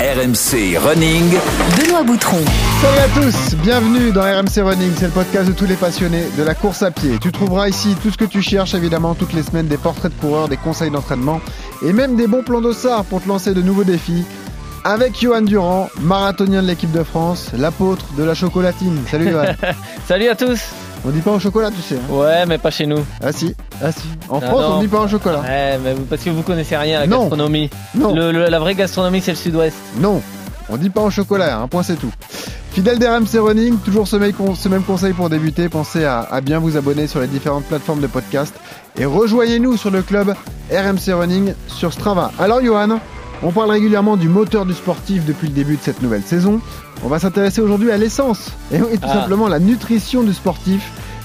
[0.00, 1.34] RMC Running.
[1.76, 2.38] Benoît Boutron.
[2.80, 6.42] Salut à tous, bienvenue dans RMC Running, c'est le podcast de tous les passionnés de
[6.44, 7.18] la course à pied.
[7.20, 10.20] Tu trouveras ici tout ce que tu cherches évidemment toutes les semaines, des portraits de
[10.20, 11.40] coureurs, des conseils d'entraînement
[11.84, 14.24] et même des bons plans d'ossard pour te lancer de nouveaux défis.
[14.84, 19.02] Avec Johan Durand, marathonien de l'équipe de France, l'apôtre de la chocolatine.
[19.10, 19.46] Salut Johan.
[20.06, 20.60] Salut à tous
[21.04, 21.96] On dit pas au chocolat, tu sais.
[21.96, 22.14] hein.
[22.14, 23.04] Ouais, mais pas chez nous.
[23.20, 24.00] Ah si, ah si.
[24.28, 24.76] En Ah France, non.
[24.76, 25.40] on dit pas au chocolat.
[25.40, 27.20] Ouais, mais parce que vous connaissez rien à la Non.
[27.20, 27.70] gastronomie.
[27.94, 29.76] Non, Le- le- la vraie gastronomie, c'est le sud-ouest.
[29.98, 30.20] non,
[30.68, 32.12] on dit pas au chocolat, un point c'est tout.
[32.72, 36.40] Fidèle d'RMC Running, toujours ce même, con- ce même conseil pour débuter, pensez à, à
[36.40, 38.54] bien vous abonner sur les différentes plateformes de podcast
[38.96, 40.34] et rejoignez-nous sur le club
[40.70, 42.30] RMC Running sur Strava.
[42.38, 43.00] Alors Johan,
[43.42, 46.60] on parle régulièrement du moteur du sportif depuis le début de cette nouvelle saison.
[47.02, 49.14] On va s'intéresser aujourd'hui à l'essence et oui, tout Ah.
[49.14, 50.82] simplement la nutrition du sportif,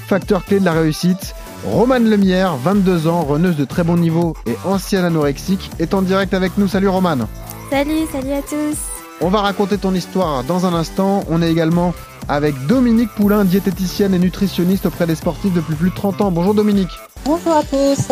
[0.07, 1.35] facteur clé de la réussite.
[1.65, 6.33] Romane Lemierre, 22 ans, reneuse de très bon niveau et ancienne anorexique, est en direct
[6.33, 6.67] avec nous.
[6.67, 7.25] Salut Romane
[7.69, 8.77] Salut, salut à tous.
[9.21, 11.23] on va raconter ton histoire dans un instant.
[11.29, 11.93] On est également
[12.27, 16.31] avec Dominique Poulain, diététicienne et nutritionniste auprès des sportifs depuis plus de 30 ans.
[16.31, 16.91] Bonjour Dominique.
[17.23, 18.11] Bonjour à tous.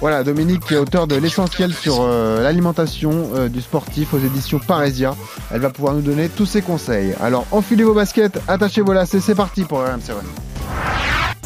[0.00, 4.60] Voilà, Dominique qui est auteur de l'essentiel sur euh, l'alimentation euh, du sportif aux éditions
[4.60, 5.14] Parésia.
[5.52, 7.14] Elle va pouvoir nous donner tous ses conseils.
[7.20, 10.47] Alors enfilez vos baskets, attachez vos lacets, c'est parti pour RMC Running.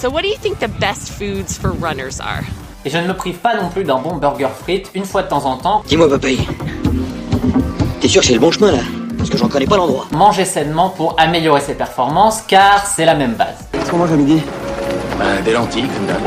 [0.02, 2.42] So, what do you think the best foods for runners are?
[2.84, 5.28] Et je ne me prive pas non plus d'un bon burger frites une fois de
[5.28, 5.84] temps en temps.
[5.86, 6.44] Dis-moi, Popeye,
[8.00, 8.78] t'es sûr que c'est le bon chemin là?
[9.16, 10.06] Parce que j'en connais pas l'endroit.
[10.10, 13.58] Manger sainement pour améliorer ses performances car c'est la même base.
[13.70, 14.42] Qu'est-ce qu'on mange à midi?
[15.44, 16.20] Des lentilles, comme d'hab.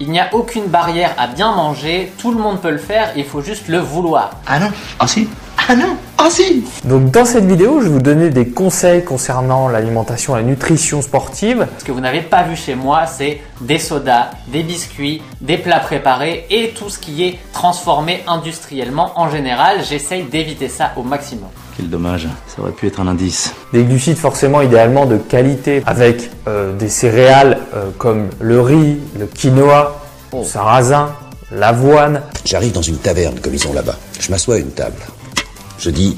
[0.00, 3.24] Il n'y a aucune barrière à bien manger, tout le monde peut le faire, il
[3.24, 4.32] faut juste le vouloir.
[4.46, 4.68] Ah non?
[4.98, 5.26] Ah si?
[5.66, 9.66] Ah non Ah si Donc dans cette vidéo, je vais vous donner des conseils concernant
[9.66, 11.66] l'alimentation et la nutrition sportive.
[11.78, 15.80] Ce que vous n'avez pas vu chez moi, c'est des sodas, des biscuits, des plats
[15.80, 19.78] préparés et tout ce qui est transformé industriellement en général.
[19.88, 21.48] J'essaye d'éviter ça au maximum.
[21.78, 23.54] Quel dommage, ça aurait pu être un indice.
[23.72, 29.24] Des glucides forcément idéalement de qualité avec euh, des céréales euh, comme le riz, le
[29.26, 29.98] quinoa,
[30.34, 31.14] le sarrasin,
[31.50, 32.20] l'avoine.
[32.44, 33.96] J'arrive dans une taverne comme ils ont là-bas.
[34.20, 34.96] Je m'assois à une table.
[35.78, 36.16] Je dis,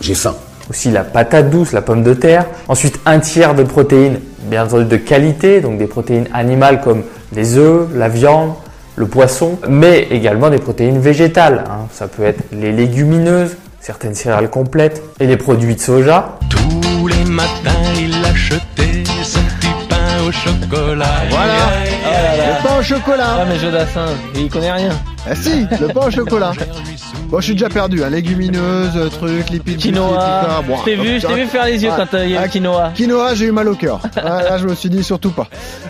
[0.00, 0.34] j'ai faim.
[0.70, 2.44] aussi la patate douce, la pomme de terre.
[2.68, 7.02] Ensuite, un tiers de protéines, bien entendu de qualité, donc des protéines animales comme
[7.32, 8.52] les œufs, la viande,
[8.96, 11.64] le poisson, mais également des protéines végétales.
[11.70, 11.86] hein.
[11.92, 16.38] Ça peut être les légumineuses, certaines céréales complètes et les produits de soja.
[16.50, 21.06] Tous les matins, il achetait son petit pain au chocolat.
[21.30, 21.66] Voilà,
[22.36, 23.36] le pain au chocolat.
[23.40, 24.90] Ah, mais Jodassin, il connaît rien.
[25.30, 26.52] Ah si, le pain au chocolat.
[27.30, 28.08] Bon, je suis déjà perdu, hein.
[28.08, 30.14] légumineuses, euh, trucs, lipides, Quinoa.
[30.46, 30.62] etc.
[30.66, 32.40] Bon, Je t'ai vu, je t'ai vu faire les yeux quand euh, il y a
[32.40, 32.90] Ah, quinoa.
[32.94, 34.00] Quinoa, j'ai eu mal au cœur.
[34.16, 35.46] Ah, Là, je me suis dit surtout pas.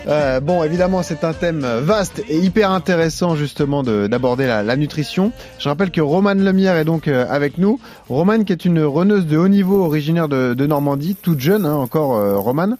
[0.09, 4.75] Euh, bon, évidemment, c'est un thème vaste et hyper intéressant justement de- d'aborder la, la
[4.75, 5.31] nutrition.
[5.59, 7.79] Je rappelle que Romane Lemierre est donc euh, avec nous.
[8.09, 11.75] Romane qui est une reneuse de haut niveau originaire de, de Normandie, toute jeune hein,
[11.75, 12.75] encore, euh, Romane.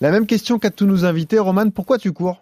[0.00, 1.38] La même question qu'à tous nos invités.
[1.38, 2.38] Romane, pourquoi tu cours?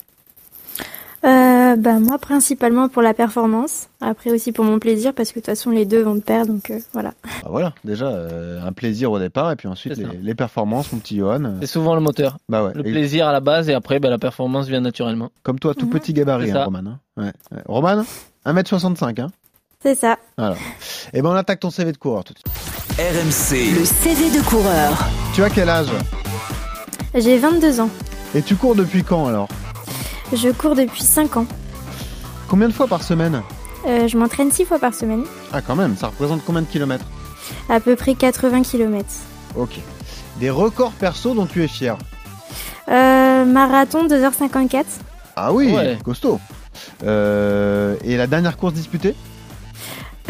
[1.25, 3.89] Euh, bah, moi, principalement pour la performance.
[4.01, 6.47] Après aussi pour mon plaisir, parce que de toute façon, les deux vont de pair,
[6.47, 7.13] donc euh, voilà.
[7.45, 11.17] Ah, Voilà, déjà euh, un plaisir au départ et puis ensuite les, performances, mon petit
[11.19, 11.45] Johan.
[11.45, 12.39] Euh, C'est souvent le moteur.
[12.49, 12.73] Bah ouais.
[12.75, 15.31] Le Et plaisir à la base et après, ben, la performance vient naturellement.
[15.43, 15.91] comme toi, tout Mhm.
[15.93, 16.65] petit gabarit, hein, ça.
[16.67, 16.87] Romane.
[16.87, 16.99] hein.
[17.17, 17.63] Ouais, ouais.
[17.67, 18.05] Romane,
[18.47, 19.21] 1m65.
[19.21, 19.31] Hein.
[19.83, 20.17] C'est ça.
[20.37, 20.55] Voilà.
[21.13, 22.99] Et ben on attaque ton CV de coureur tout de suite.
[22.99, 23.75] RMC.
[23.79, 25.05] Le CV de coureur.
[25.35, 25.89] Tu as quel âge?
[27.15, 27.91] J'ai 22 ans.
[28.35, 29.49] Et tu cours depuis quand alors?
[30.33, 31.47] Je cours depuis 5 ans.
[32.49, 33.43] Combien de fois par semaine
[33.87, 35.25] Euh, je m'entraîne 6 fois par semaine.
[35.53, 37.05] Ah quand même, ça représente combien de kilomètres
[37.69, 39.07] À peu près 80 km.
[39.57, 39.79] Ok.
[40.41, 41.97] Des records perso dont tu es fier
[42.91, 44.85] Euh, marathon 2h54.
[45.37, 45.99] Ah oui, Ouais.
[46.05, 46.41] costaud.
[47.05, 49.15] Euh, et la dernière course disputée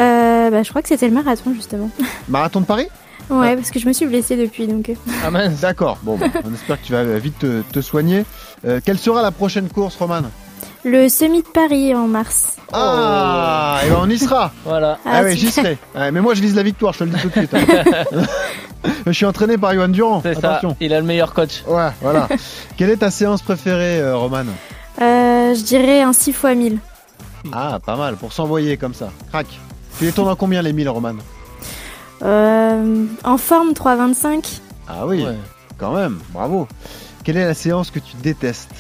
[0.01, 1.91] Euh, bah, je crois que c'était le marathon, justement.
[2.29, 2.89] Marathon de Paris
[3.31, 4.89] Ouais, parce que je me suis blessée depuis, donc...
[4.89, 4.95] euh.
[5.25, 5.61] Ah mince.
[5.61, 8.25] D'accord, bon, bah, on espère que tu vas vite te, te soigner.
[8.67, 10.31] Euh, quelle sera la prochaine course, Romane
[10.85, 12.57] Le semi de Paris en mars.
[12.73, 14.99] Ah, et ben on y sera Voilà.
[15.05, 15.65] Ah, oui, j'y super.
[15.65, 15.79] serai.
[15.95, 17.55] Ouais, mais moi je vise la victoire, je te le dis tout de suite.
[17.55, 18.23] hein.
[19.07, 20.51] je suis entraîné par Johan Durand, C'est ça.
[20.57, 20.77] attention.
[20.81, 21.63] Il a le meilleur coach.
[21.67, 22.29] Ouais, voilà.
[22.77, 24.49] Quelle est ta séance préférée, euh, Romane
[25.01, 26.79] Euh, je dirais un 6 x 1000.
[27.53, 29.11] Ah, pas mal, pour s'envoyer comme ça.
[29.31, 29.47] Crac.
[29.99, 31.19] Tu les tournes en combien les 1000, Romane
[32.23, 34.61] Euh, en forme 3,25.
[34.89, 35.37] Ah oui, Ouais.
[35.79, 36.67] quand même, bravo.
[37.25, 38.75] Quelle est la séance que tu détestes?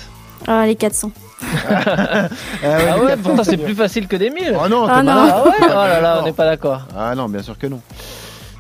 [0.47, 1.11] Ah, les 400.
[1.43, 2.29] Ah
[2.65, 4.57] Ah ouais, les pourtant 400, c'est plus facile que des 1000.
[4.61, 5.13] Oh non, t'es Ah non.
[5.13, 6.83] Ah ouais Oh là là, on n'est pas d'accord.
[6.97, 7.81] Ah non, bien sûr que non.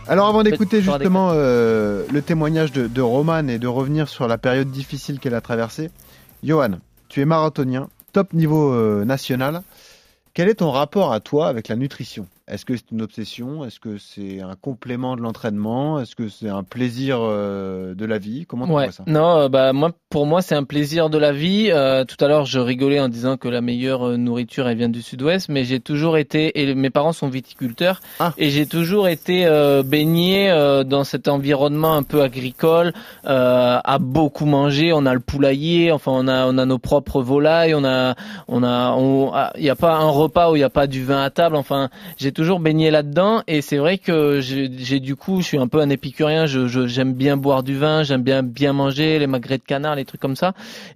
[0.06, 4.38] Alors avant d'écouter justement euh, le témoignage de, de Roman et de revenir sur la
[4.38, 5.90] période difficile qu'elle a traversée,
[6.42, 6.78] Johan,
[7.08, 9.60] tu es marathonien, top niveau euh, national.
[10.34, 12.26] Quel est ton rapport à toi avec la nutrition?
[12.50, 13.64] Est-ce que c'est une obsession?
[13.64, 16.00] Est-ce que c'est un complément de l'entraînement?
[16.00, 18.46] Est-ce que c'est un plaisir euh, de la vie?
[18.46, 18.84] Comment tu Ouais.
[18.84, 19.04] vois ça?
[19.06, 21.68] Non, euh, bah moi, pour moi, c'est un plaisir de la vie.
[21.70, 25.02] Euh, tout à l'heure, je rigolais en disant que la meilleure nourriture, elle vient du
[25.02, 28.32] Sud-Ouest, mais j'ai toujours été et mes parents sont viticulteurs Ah.
[28.38, 29.46] et j'ai toujours été
[29.84, 30.48] baigné
[30.86, 32.92] dans cet environnement un peu agricole,
[33.24, 34.92] à beaucoup manger.
[34.92, 38.14] On a le poulailler, enfin, on a on a nos propres volailles, on a
[38.48, 38.96] on a
[39.34, 41.30] ah, il y a pas un repas où il y a pas du vin à
[41.30, 41.56] table.
[41.56, 45.66] Enfin, j'ai toujours baigné là-dedans et c'est vrai que j'ai du coup, je suis un
[45.66, 46.46] peu un épicurien.
[46.46, 49.96] Je je- j'aime bien boire du vin, j'aime bien bien manger les magrets de canard,
[49.96, 50.52] les trucs comme ça.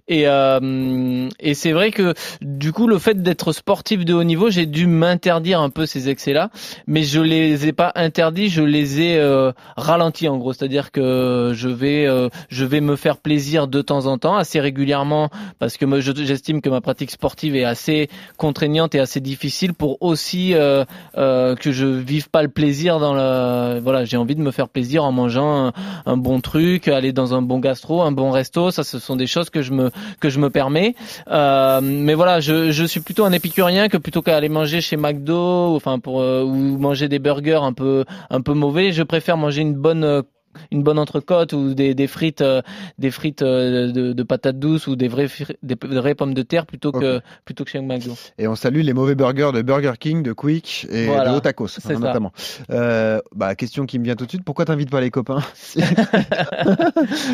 [0.07, 4.49] Et euh, et c'est vrai que du coup, le fait d'être sportif de haut niveau,
[4.49, 6.49] j'ai dû m'interdire un peu ces excès-là,
[6.87, 10.53] mais je les ai pas interdits, je les ai euh, ralentis en gros.
[10.53, 14.61] C'est-à-dire que je vais euh, je vais me faire plaisir de temps en temps, assez
[14.61, 15.29] régulièrement,
[15.59, 18.07] parce que je- j'estime que ma pratique sportive est assez
[18.37, 20.85] contraignante et assez difficile pour aussi euh,
[21.17, 24.69] euh, que je vive pas le plaisir dans le voilà j'ai envie de me faire
[24.69, 25.73] plaisir en mangeant un,
[26.05, 29.27] un bon truc aller dans un bon gastro un bon resto ça ce sont des
[29.27, 30.95] choses que je me que je me permets.
[31.29, 34.97] Euh, mais voilà je, je suis plutôt un épicurien que plutôt qu'à aller manger chez
[34.97, 39.37] McDo enfin pour euh, ou manger des burgers un peu un peu mauvais je préfère
[39.37, 40.21] manger une bonne euh,
[40.71, 42.61] une bonne entrecôte ou des, des frites euh,
[42.97, 45.27] des frites euh, de, de patates douces ou des vraies
[45.61, 48.93] des vraies pommes de terre plutôt que plutôt que chez McDo Et on salue les
[48.93, 51.31] mauvais burgers de Burger King, de Quick et Voilà.
[51.31, 52.31] de Otakos, hein, notamment.
[52.71, 54.43] Euh, bah, question qui me vient tout de suite.
[54.43, 55.39] Pourquoi t'invites pas les copains?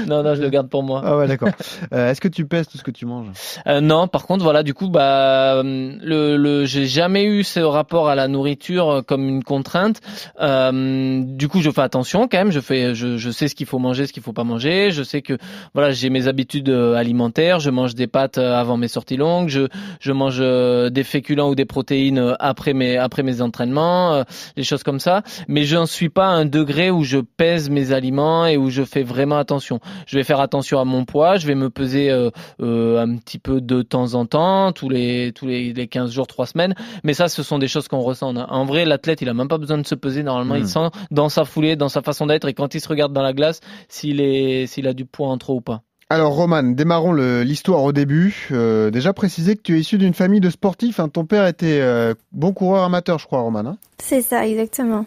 [0.08, 1.50] Non non je le garde pour moi Ah ouais, d'accord.
[1.94, 3.28] Euh, Est-ce que tu pèses tout ce que tu manges?
[3.68, 8.10] Euh, non, par contre, voilà, du coup, bah, le, le, j'ai jamais eu ce rapport
[8.10, 10.02] à la nourriture euh, comme une contrainte.
[10.42, 12.52] Euh, du coup, je fais attention quand même.
[12.52, 14.92] Je fais, je, je sais ce qu'il faut manger, ce qu'il faut pas manger.
[14.92, 15.38] Je sais que,
[15.74, 17.60] voilà, j'ai mes habitudes euh, alimentaires.
[17.60, 19.50] Je mange des pâtes euh, avant mes sorties longues.
[19.50, 19.68] Je,
[20.00, 24.24] je mange euh, des féculents ou des protéines après mes, après mes entraînements,
[24.56, 25.24] des choses comme ça.
[25.48, 28.70] Mais je n'en suis pas à un degré où je pèse mes aliments et où
[28.70, 29.80] je fais vraiment attention.
[30.06, 31.38] Je vais faire attention à mon poids.
[31.38, 32.30] Je vais me peser euh,
[32.62, 36.28] euh, un petit peu de temps en temps, tous les tous les, les 15 jours,
[36.28, 36.76] 3 semaines.
[37.04, 38.36] Mais ça, ce sont des choses qu'on ressent.
[38.36, 40.24] En vrai, l'athlète, il a même pas besoin de se peser.
[40.24, 42.99] Normalement, il sent dans sa foulée, dans sa façon d'être, et quand il se regarde
[43.08, 45.82] dans la glace, s'il est s'il a du poids en trop ou pas.
[46.10, 48.48] Alors Roman, démarrons l'histoire au début.
[48.52, 51.00] Euh, déjà préciser que tu es issu d'une famille de sportifs.
[51.00, 51.08] hein.
[51.08, 53.60] Ton père était euh, bon coureur amateur, je crois, Roman.
[53.60, 55.06] hein C'est ça, exactement.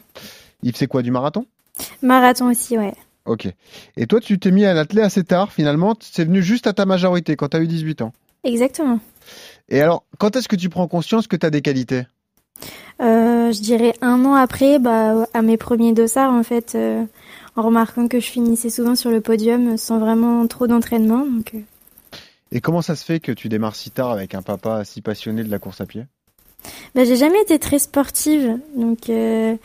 [0.62, 1.44] Il faisait quoi du marathon?
[2.02, 2.94] Marathon aussi, ouais.
[3.26, 3.48] Ok.
[3.96, 5.94] Et toi, tu t'es mis à l'athlète assez tard, finalement.
[6.00, 8.12] C'est venu juste à ta majorité, quand tu as eu 18 ans.
[8.44, 9.00] Exactement.
[9.68, 12.02] Et alors, quand est-ce que tu prends conscience que tu as des qualités?
[13.00, 17.04] Euh, je dirais un an après, bah, à mes premiers dossards, en fait, euh,
[17.56, 21.26] en remarquant que je finissais souvent sur le podium sans vraiment trop d'entraînement.
[21.26, 21.58] Donc, euh,
[22.50, 25.44] Et comment ça se fait que tu démarres si tard avec un papa si passionné
[25.44, 26.04] de la course à pied?
[26.94, 29.56] Bah, j'ai jamais été très sportive, donc euh,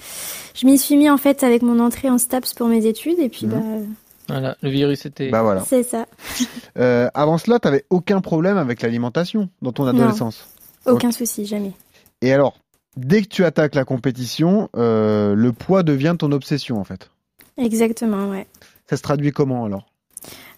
[0.55, 3.29] je m'y suis mis en fait avec mon entrée en STAPS pour mes études, et
[3.29, 3.51] puis Mhm.
[3.51, 3.85] bah,
[4.29, 5.29] Voilà, le virus était.
[5.29, 5.63] Bah voilà.
[5.63, 6.05] c'est ça,
[6.77, 10.47] Euh, avant cela, tu aucun problème avec l'alimentation dans ton adolescence?
[10.85, 11.73] Aucun souci, jamais.
[12.21, 12.57] Et alors,
[12.95, 17.09] dès que tu attaques la compétition, euh, le poids devient ton obsession en fait?
[17.57, 18.47] Exactement, ouais.
[18.89, 19.85] Ça se traduit comment alors?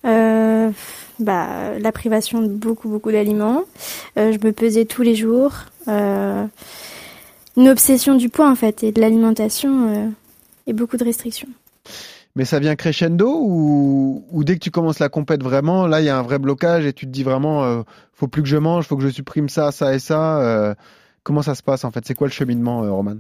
[0.05, 0.71] Euh,
[1.19, 3.63] bah, la privation de beaucoup, beaucoup d'aliments.
[4.17, 5.53] Euh, je me pesais tous les jours.
[5.87, 6.45] Euh,
[7.57, 10.13] une obsession du poids, en fait, et de l'alimentation,
[10.67, 11.49] et beaucoup de restrictions.
[12.35, 16.05] Mais ça vient crescendo ou, ou dès que tu commences la compète vraiment, là il
[16.05, 18.85] y a un vrai blocage et tu te dis vraiment, faut plus que je mange,
[18.85, 20.75] faut que je supprime ça, ça et ça.
[21.23, 22.05] comment ça se passe en fait?
[22.05, 23.17] C'est quoi le cheminement, Roman?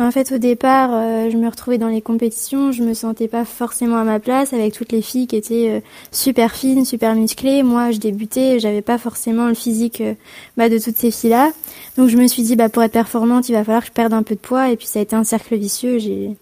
[0.00, 3.44] En fait, au départ, euh, je me retrouvais dans les compétitions, je me sentais pas
[3.44, 5.80] forcément à ma place avec toutes les filles qui étaient euh,
[6.12, 7.64] super fines, super musclées.
[7.64, 10.14] Moi, je débutais, j'avais pas forcément le physique euh,
[10.56, 11.50] bah, de toutes ces filles-là.
[11.96, 14.12] Donc, je me suis dit, bah, pour être performante, il va falloir que je perde
[14.12, 14.70] un peu de poids.
[14.70, 15.98] Et puis, ça a été un cercle vicieux.
[15.98, 16.36] J'ai,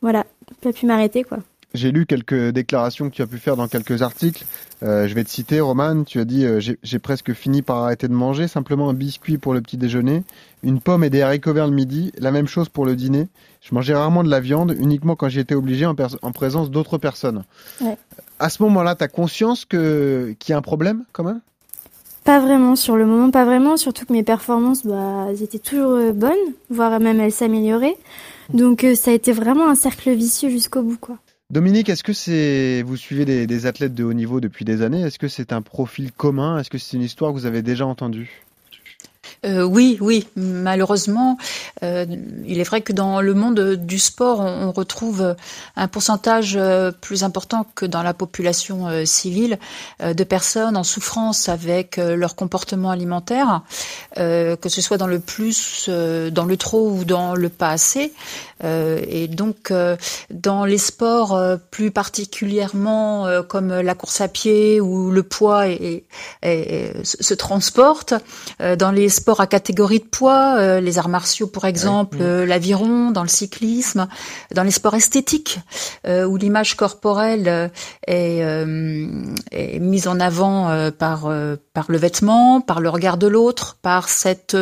[0.00, 0.24] voilà,
[0.62, 1.40] pas pu m'arrêter, quoi.
[1.76, 4.44] J'ai lu quelques déclarations que tu as pu faire dans quelques articles.
[4.82, 6.04] Euh, je vais te citer, Roman.
[6.04, 9.54] Tu as dit euh, j'ai presque fini par arrêter de manger, simplement un biscuit pour
[9.54, 10.24] le petit déjeuner,
[10.62, 13.28] une pomme et des haricots verts le midi, la même chose pour le dîner.
[13.60, 16.98] Je mangeais rarement de la viande, uniquement quand j'y étais obligé en, en présence d'autres
[16.98, 17.44] personnes.
[17.80, 17.96] Ouais.
[18.38, 21.40] À ce moment-là, tu as conscience qu'il y a un problème quand même
[22.24, 23.76] Pas vraiment, sur le moment, pas vraiment.
[23.76, 26.32] Surtout que mes performances, bah, elles étaient toujours euh, bonnes,
[26.70, 27.96] voire même elles s'amélioraient.
[28.52, 31.18] Donc, euh, ça a été vraiment un cercle vicieux jusqu'au bout, quoi.
[31.48, 35.02] Dominique, est-ce que c'est vous suivez des, athlètes de haut niveau depuis des années?
[35.02, 36.58] Est-ce que c'est un profil commun?
[36.58, 38.45] Est-ce que c'est une histoire que vous avez déjà entendue?
[39.44, 41.36] Euh, oui, oui, malheureusement,
[41.82, 42.06] euh,
[42.46, 45.36] il est vrai que dans le monde du sport, on, retrouve
[45.76, 49.58] un pourcentage euh, plus important que dans la population euh, civile
[50.02, 53.62] de personnes en souffrance avec leur comportement alimentaire,
[54.16, 58.12] que ce soit dans le plus, dans le trop ou dans le pas assez.
[58.62, 59.72] Et donc,
[60.30, 61.40] dans les sports
[61.70, 66.04] plus particulièrement comme la course à pied où le poids est-
[67.04, 68.14] se transporte,
[68.78, 73.10] dans les sports à catégorie de poids, euh, les arts martiaux pour exemple, euh, l'aviron,
[73.10, 74.06] dans le cyclisme,
[74.54, 75.58] dans les sports esthétiques
[76.06, 77.68] euh, où l'image corporelle euh,
[78.06, 79.06] est, euh,
[79.50, 83.76] est mise en avant euh, par euh, par le vêtement, par le regard de l'autre,
[83.82, 84.56] par cette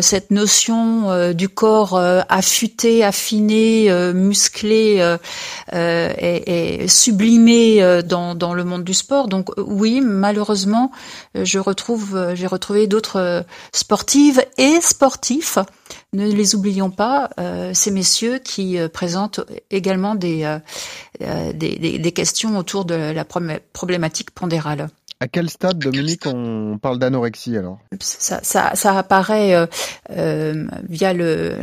[0.00, 5.18] cette notion euh, du corps euh, affûté, affiné, euh, musclé euh,
[5.72, 9.28] euh, et, et sublimé euh, dans dans le monde du sport.
[9.28, 10.90] Donc oui, malheureusement,
[11.34, 15.58] je retrouve j'ai retrouvé d'autres euh, sportives et sportifs.
[16.12, 19.40] Ne les oublions pas, euh, ces messieurs qui euh, présentent
[19.70, 20.58] également des, euh,
[21.22, 24.88] euh, des, questions autour de la problé- problématique pondérale.
[25.20, 27.78] À quel stade, Dominique, on parle d'anorexie alors?
[28.00, 29.66] Ça, ça, ça apparaît euh,
[30.10, 31.56] euh, via le,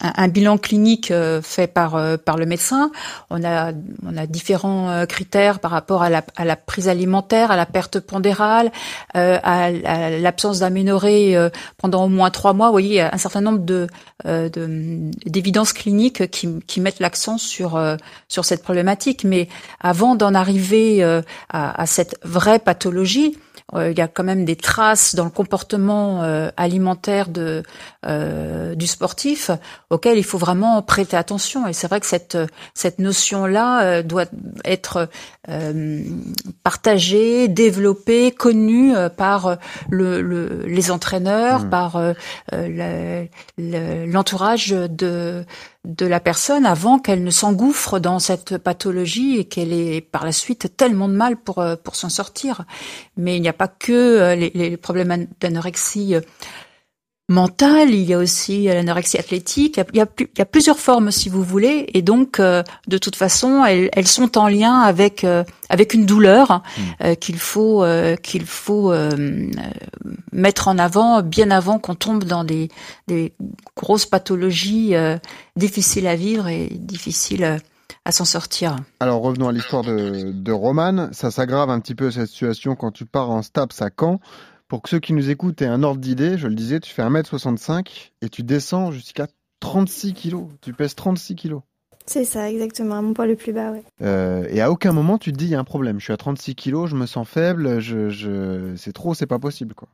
[0.00, 2.92] un, un bilan clinique euh, fait par, par le médecin.
[3.30, 3.72] On a,
[4.06, 7.98] on a différents critères par rapport à la, à la prise alimentaire, à la perte
[8.00, 8.70] pondérale,
[9.14, 12.66] à, à l'absence d'aménorrhée pendant au moins trois mois.
[12.66, 13.88] Vous voyez, il y a un certain nombre de,
[14.24, 17.80] de- d'évidences cliniques qui, qui mettent l'accent sur,
[18.28, 19.24] sur cette problématique.
[19.24, 19.48] Mais
[19.80, 21.22] avant d'en arriver à,
[21.82, 22.89] à cette vraie pathologie,
[23.74, 27.62] euh, il y a quand même des traces dans le comportement euh, alimentaire de
[28.06, 29.50] euh, du sportif
[29.90, 31.66] auquel il faut vraiment prêter attention.
[31.68, 32.36] Et c'est vrai que cette
[32.74, 34.24] cette notion-là doit
[34.64, 35.08] être
[35.48, 36.02] euh,
[36.64, 39.56] partagée, développée, connue par
[39.88, 41.70] le, le- les entraîneurs, Mm.
[41.70, 42.00] par
[42.52, 43.26] le-
[43.58, 45.44] le- l'entourage de
[45.84, 50.32] de la personne avant qu'elle ne s'engouffre dans cette pathologie et qu'elle ait par la
[50.32, 52.64] suite tellement de mal pour euh, pour s'en sortir.
[53.16, 56.20] Mais il n'y a pas que euh, les, les problèmes d'anorexie euh,
[57.30, 61.12] mentale, il y a aussi euh, l'anorexie athlétique, il y a, il y plusieurs formes
[61.12, 65.22] si vous voulez, et donc euh, de toute façon elles, elles sont en lien avec
[65.22, 66.62] euh, avec une douleur
[67.02, 67.84] euh, qu'il faut
[68.22, 68.92] qu'il faut
[70.32, 72.68] mettre en avant bien avant qu'on tombe dans des,
[73.06, 73.32] des
[73.76, 74.94] grosses pathologies
[75.54, 77.60] difficiles à vivre et difficiles
[78.04, 78.76] à s'en sortir.
[78.98, 81.08] Alors revenons à l'histoire de, de Roman.
[81.12, 84.18] Ça s'aggrave un petit peu cette situation quand tu pars en STAPS à Caen.
[84.70, 87.02] Pour que ceux qui nous écoutent aient un ordre d'idée, je le disais, tu fais
[87.02, 89.26] 1m65 et tu descends jusqu'à
[89.58, 90.44] 36 kilos.
[90.60, 91.62] Tu pèses 36 kilos.
[92.06, 93.82] C'est ça, exactement, à mon poids le plus bas, ouais.
[94.00, 95.98] Euh, et à aucun moment tu te dis il y a un problème.
[95.98, 98.76] Je suis à 36 kilos, je me sens faible, je, je...
[98.76, 99.88] c'est trop, c'est pas possible quoi.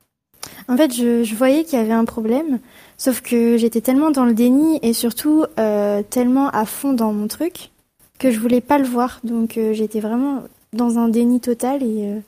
[0.69, 2.59] En fait, je, je voyais qu'il y avait un problème,
[2.99, 7.29] sauf que j'étais tellement dans le déni et surtout euh, tellement à fond dans mon
[7.29, 7.71] truc
[8.19, 9.21] que je voulais pas le voir.
[9.25, 10.43] Donc euh, j'étais vraiment
[10.75, 12.21] dans un déni total et,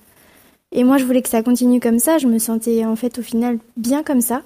[0.72, 2.18] et moi je voulais que ça continue comme ça.
[2.18, 4.42] Je me sentais en fait au final bien comme ça.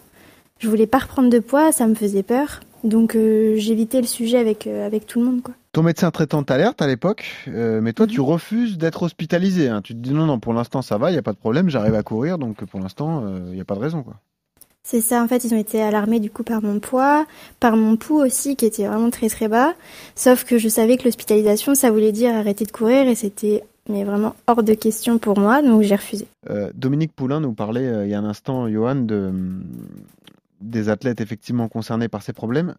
[0.58, 2.60] Je voulais pas reprendre de poids, ça me faisait peur.
[2.84, 5.54] Donc euh, j'évitais le sujet avec, euh, avec tout le monde quoi.
[5.72, 9.68] Ton médecin traitant t'alerte à l'époque, euh, mais toi tu refuses d'être hospitalisé.
[9.68, 9.80] hein.
[9.82, 11.68] Tu te dis non, non, pour l'instant ça va, il n'y a pas de problème,
[11.68, 14.02] j'arrive à courir, donc pour l'instant il n'y a pas de raison.
[14.02, 14.14] quoi.
[14.84, 17.24] C'est ça, en fait, ils ont été alarmés du coup par mon poids,
[17.60, 19.74] par mon pouls aussi, qui était vraiment très très bas.
[20.16, 24.04] Sauf que je savais que l'hospitalisation, ça voulait dire arrêter de courir et c'était mais
[24.04, 26.26] vraiment hors de question pour moi, donc j'ai refusé.
[26.50, 29.32] Euh, Dominique Poulain nous parlait euh, il y a un instant, Johan, de,
[30.60, 32.74] des athlètes effectivement concernés par ces problèmes,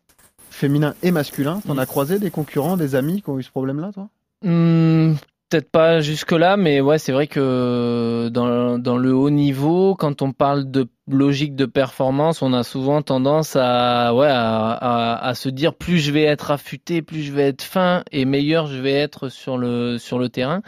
[0.50, 1.62] féminins et masculins.
[1.65, 4.10] T'en as croisé des concurrents, des amis qui ont eu ce problème-là, toi?
[4.43, 5.13] Hmm,
[5.53, 10.31] Peut-être pas jusque-là, mais ouais, c'est vrai que dans, dans le haut niveau, quand on
[10.31, 15.50] parle de logique de performance, on a souvent tendance à, ouais, à, à, à se
[15.50, 18.93] dire plus je vais être affûté, plus je vais être fin et meilleur je vais
[18.93, 20.62] être sur le, sur le terrain.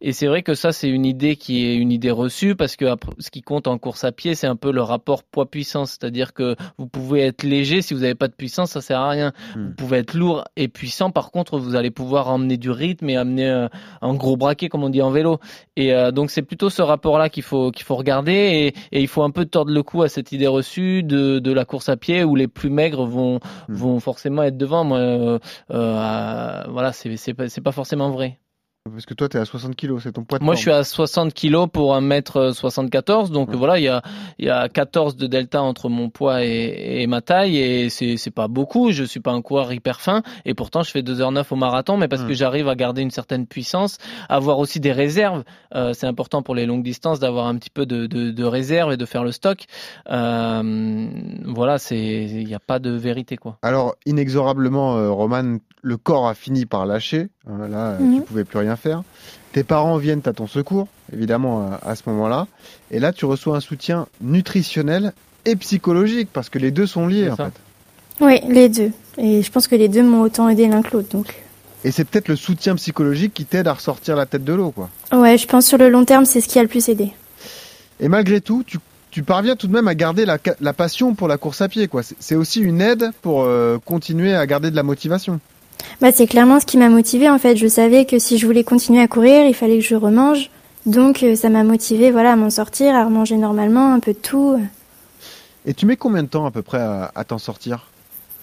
[0.00, 2.86] Et c'est vrai que ça, c'est une idée qui est une idée reçue parce que
[3.18, 5.90] ce qui compte en course à pied, c'est un peu le rapport poids-puissance.
[5.90, 9.10] C'est-à-dire que vous pouvez être léger, si vous n'avez pas de puissance, ça sert à
[9.10, 9.32] rien.
[9.54, 13.16] Vous pouvez être lourd et puissant, par contre, vous allez pouvoir emmener du rythme et
[13.16, 13.68] amener euh,
[14.00, 15.38] un gros braquet, comme on dit en vélo.
[15.76, 19.08] Et euh, donc, c'est plutôt ce rapport-là qu'il faut, qu'il faut regarder et, et il
[19.08, 21.96] faut un peu tordre le cou à cette idée reçue de, de la course à
[21.96, 24.84] pied où les plus maigres vont, vont forcément être devant.
[24.84, 25.38] Moi, euh,
[25.70, 28.38] euh, voilà, c'est, pas, c'est pas forcément vrai.
[28.90, 30.56] Parce que toi, t'es à 60 kilos, c'est ton poids de Moi, forme.
[30.56, 33.56] je suis à 60 kilos pour 1m74, donc Ouais.
[33.56, 34.02] voilà, il y a,
[34.40, 38.48] y a 14 de delta entre mon poids et, et ma taille, et c'est, pas
[38.48, 38.90] beaucoup.
[38.90, 42.08] Je suis pas un coureur hyper fin, et pourtant je fais 2h09 au marathon, mais
[42.08, 42.26] parce Mm.
[42.28, 43.98] que j'arrive à garder une certaine puissance,
[44.28, 45.44] avoir aussi des réserves.
[45.76, 48.92] Euh, c'est important pour les longues distances d'avoir un petit peu de, de, de réserve
[48.92, 49.60] et de faire le stock.
[50.10, 51.06] Euh,
[51.44, 53.58] voilà, c'est, il n'y a pas de vérité quoi.
[53.62, 57.28] Alors, inexorablement, euh, Roman, le corps a fini par lâcher.
[57.48, 58.16] Hein, là, euh, Mhm.
[58.16, 59.02] tu pouvais plus rien faire.
[59.52, 62.46] Tes parents viennent à ton secours, évidemment, à, à ce moment-là.
[62.90, 65.12] Et là, tu reçois un soutien nutritionnel
[65.44, 67.52] et psychologique, parce que les deux sont liés, en fait.
[68.20, 68.92] Oui, les deux.
[69.18, 71.08] Et je pense que les deux m'ont autant aidé l'un que l'autre.
[71.10, 71.34] Donc,
[71.84, 74.88] Et c'est peut-être le soutien psychologique qui t'aide à ressortir la tête de l'eau, quoi.
[75.12, 77.12] ouais, je pense sur le long terme, c'est ce qui a le plus aidé.
[77.98, 78.78] Et malgré tout, tu,
[79.10, 80.38] tu parviens tout de même à garder la,
[80.72, 82.02] passion pour la course à pied, quoi.
[82.04, 85.40] C'est- C'est aussi une aide pour euh, continuer à garder de la motivation.
[86.00, 87.56] Bah, c'est clairement ce qui m'a motivée en fait.
[87.56, 90.50] Je savais que si je voulais continuer à courir, il fallait que je remange.
[90.84, 94.18] Donc euh, ça m'a motivée voilà, à m'en sortir, à remanger normalement, un peu de
[94.18, 94.58] tout.
[95.64, 97.86] Et tu mets combien de temps à peu près à, à t'en sortir?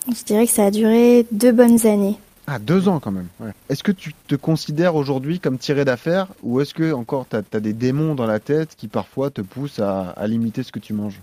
[0.07, 2.17] Je dirais que ça a duré deux bonnes années.
[2.47, 3.27] Ah, deux ans quand même.
[3.41, 3.51] ouais.
[3.69, 7.59] Est-ce que tu te considères aujourd'hui comme tiré d'affaire ou est-ce que encore tu as,
[7.59, 10.93] des démons dans la tête qui parfois te poussent à, à limiter ce que tu
[10.93, 11.19] manges?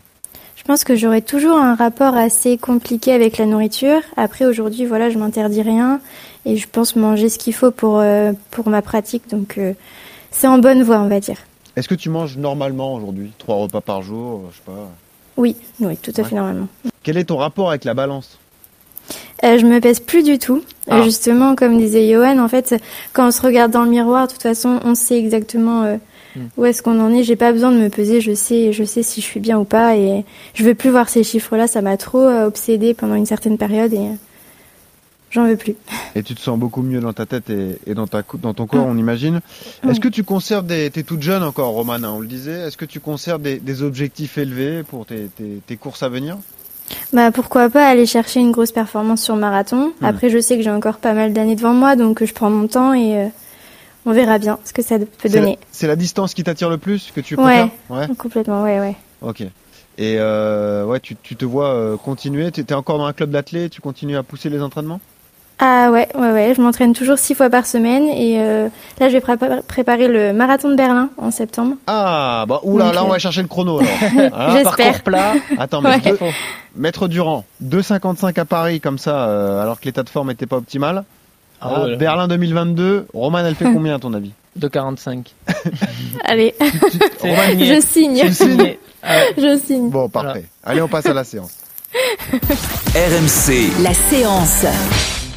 [0.67, 4.01] Pense que j'aurais toujours un rapport assez compliqué avec la nourriture.
[4.17, 6.01] Après aujourd'hui, voilà, je m'interdis rien
[6.45, 9.29] et je pense manger ce qu'il faut pour euh, pour ma pratique.
[9.31, 9.73] Donc euh,
[10.31, 11.39] c'est en bonne voie, on va dire.
[11.77, 14.89] Est-ce que tu manges normalement aujourd'hui Trois repas par jour, euh, je sais pas.
[15.37, 16.29] Oui, oui, tout à Ouais.
[16.29, 16.69] fait normalement.
[17.03, 18.39] Quel est ton rapport avec la balance?
[19.45, 20.63] Euh, je me pèse plus du tout.
[20.89, 21.03] Ah.
[21.03, 22.75] Justement, comme disait Johan, en fait,
[23.13, 25.99] quand on se regarde dans le miroir, de toute façon, on sait exactement.
[26.57, 27.23] Où est-ce qu'on en est?
[27.23, 28.21] J'ai pas besoin de me peser.
[28.21, 29.97] Je sais, je sais si je suis bien ou pas.
[29.97, 30.25] Et
[30.55, 31.67] je veux plus voir ces chiffres-là.
[31.67, 34.13] Ça m'a trop euh, obsédée pendant une certaine période et euh,
[35.31, 35.75] j'en veux plus.
[36.15, 38.67] Et tu te sens beaucoup mieux dans ta tête et, et dans, ta, dans ton
[38.67, 39.41] corps, on imagine.
[39.83, 39.91] Mm.
[39.91, 40.91] Est-ce que tu conserves des...
[40.91, 42.61] T'es toute jeune encore, Romana, on le disait.
[42.67, 46.39] Est-ce que tu conserves des, des objectifs élevés pour tes, tes- tes courses à venir?
[47.13, 49.93] Bah pourquoi pas aller chercher une grosse performance sur marathon.
[50.01, 50.05] Hmm.
[50.05, 52.69] Après, je sais que j'ai encore pas mal d'années devant moi, donc je prends mon
[52.69, 53.27] temps et euh,
[54.07, 55.59] on verra bien ce que ça peut donner.
[55.73, 58.07] C'est la distance qui t'attire le plus que tu préfères Ouais.
[58.17, 58.95] Complètement, ouais, ouais.
[59.23, 59.43] Ok.
[59.99, 62.51] Et euh, ouais, tu, tu te vois euh, continuer?
[62.53, 65.01] Tu es encore dans un club d'athlètes, tu continues à pousser les entraînements?
[65.59, 66.53] Ah ouais, ouais, ouais.
[66.55, 68.69] Je m'entraîne toujours six fois par semaine et euh,
[69.01, 71.77] là, je vais prépa- préparer le marathon de Berlin en septembre.
[71.87, 73.91] Ah, bah oula, là on va chercher le chrono alors.
[74.35, 74.75] Hein J'espère.
[74.77, 75.33] Parcours plat.
[75.57, 76.01] Attends, mais Ouais.
[76.01, 76.19] deux-
[76.77, 80.57] Maître Durand, 2,55 à Paris comme ça, euh, alors que l'état de forme était pas
[80.59, 81.05] optimal.
[81.61, 81.97] Ah Ah.
[81.97, 85.33] Berlin 2022, Roman, elle fait combien à ton avis De 45.
[86.25, 86.55] Allez,
[87.23, 88.23] je signe.
[89.39, 89.91] Je signe.
[89.91, 90.47] Bon, parfait.
[90.65, 91.53] Allez, on passe à la séance.
[92.95, 94.65] RMC, La séance.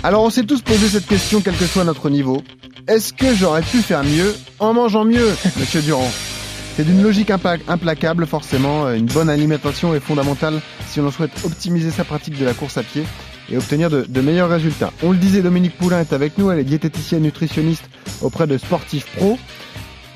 [0.03, 2.41] Alors, on s'est tous posé cette question, quel que soit notre niveau.
[2.87, 6.09] Est-ce que j'aurais pu faire mieux en mangeant mieux, monsieur Durand?
[6.75, 8.89] C'est d'une logique implacable, forcément.
[8.91, 12.83] Une bonne alimentation est fondamentale si l'on souhaite optimiser sa pratique de la course à
[12.83, 13.03] pied
[13.51, 14.91] et obtenir de, meilleurs résultats.
[15.03, 17.83] On le disait, Dominique Poulain est avec nous, elle est diététicienne nutritionniste
[18.21, 19.37] auprès de sportifs pro.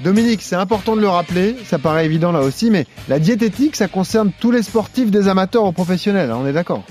[0.03, 3.87] Dominique, c'est important de le rappeler, ça paraît évident là aussi, mais la diététique, ça
[3.87, 6.83] concerne tous les sportifs, des amateurs aux professionnels, hein, on est d'accord?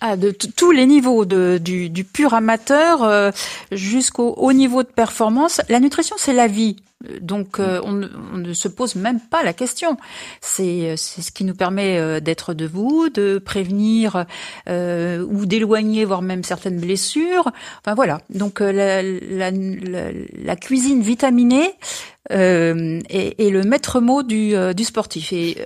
[0.00, 3.30] Ah, de tous les niveaux, du pur amateur euh,
[3.72, 5.62] jusqu'au haut niveau de performance.
[5.70, 6.76] La nutrition, c'est la vie.
[7.20, 9.96] Donc, euh, on, ne- on ne se pose même pas la question.
[10.40, 14.26] C'est euh, ce qui nous permet euh, d'être debout, de prévenir
[14.68, 17.50] euh, ou d'éloigner, voire même certaines blessures.
[17.80, 18.20] Enfin voilà.
[18.30, 21.74] Donc, euh, la, la, la, cuisine vitaminée
[22.32, 25.32] euh, est, est le maître mot du, du sportif.
[25.32, 25.58] Et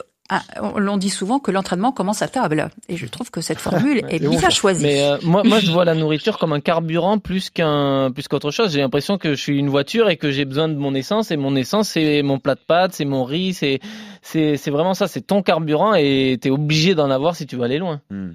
[0.76, 2.70] l'on dit souvent que l'entraînement commence à table.
[2.88, 4.82] Et je trouve que cette formule est bien choisie.
[4.82, 8.50] Mais euh, moi, moi, je vois la nourriture comme un carburant plus qu'un, plus qu'autre
[8.50, 8.72] chose.
[8.72, 11.30] J'ai l'impression que je suis une voiture et que j'ai besoin de mon essence.
[11.30, 13.80] Et mon essence, c'est mon plat de pâtes, c'est mon riz, c'est,
[14.22, 15.08] c'est, c'est vraiment ça.
[15.08, 18.00] C'est ton carburant et t'es obligé d'en avoir si tu veux aller loin.
[18.10, 18.32] Hmm.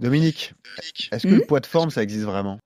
[0.00, 0.54] Dominique,
[1.12, 2.58] est-ce que Hmm le poids de forme, ça existe vraiment?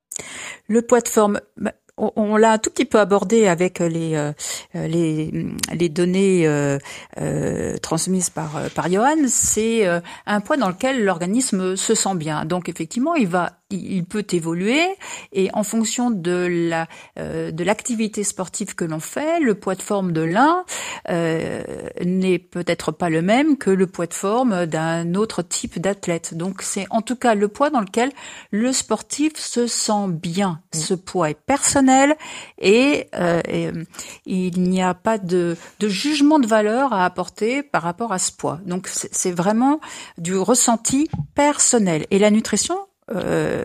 [0.67, 4.33] Le poids de forme, bah, on, l'a un tout petit peu abordé avec les euh,
[4.75, 6.79] les, les données euh,
[7.21, 9.17] euh, transmises par euh, par Johan.
[9.27, 12.45] C'est euh, un poids dans lequel l'organisme se sent bien.
[12.45, 14.83] Donc effectivement, il va il peut évoluer
[15.33, 19.83] et en fonction de la euh, de l'activité sportive que l'on fait, le poids de
[19.83, 20.65] forme de l'un
[21.11, 21.63] euh,
[22.05, 26.35] n'est peut-être pas le même que le poids de forme d'un autre type d'athlète.
[26.35, 28.13] Donc c'est en tout cas le poids dans lequel
[28.51, 30.61] le sportif se sent bien.
[30.73, 32.17] Ce poids est personnel
[32.59, 33.85] et, euh, et, euh,
[34.27, 38.33] il n'y a pas de, de jugement de valeur à apporter par rapport à ce
[38.33, 38.61] poids.
[38.65, 39.81] Donc c'est vraiment
[40.17, 42.07] du ressenti personnel.
[42.11, 42.79] Et la nutrition
[43.15, 43.65] euh,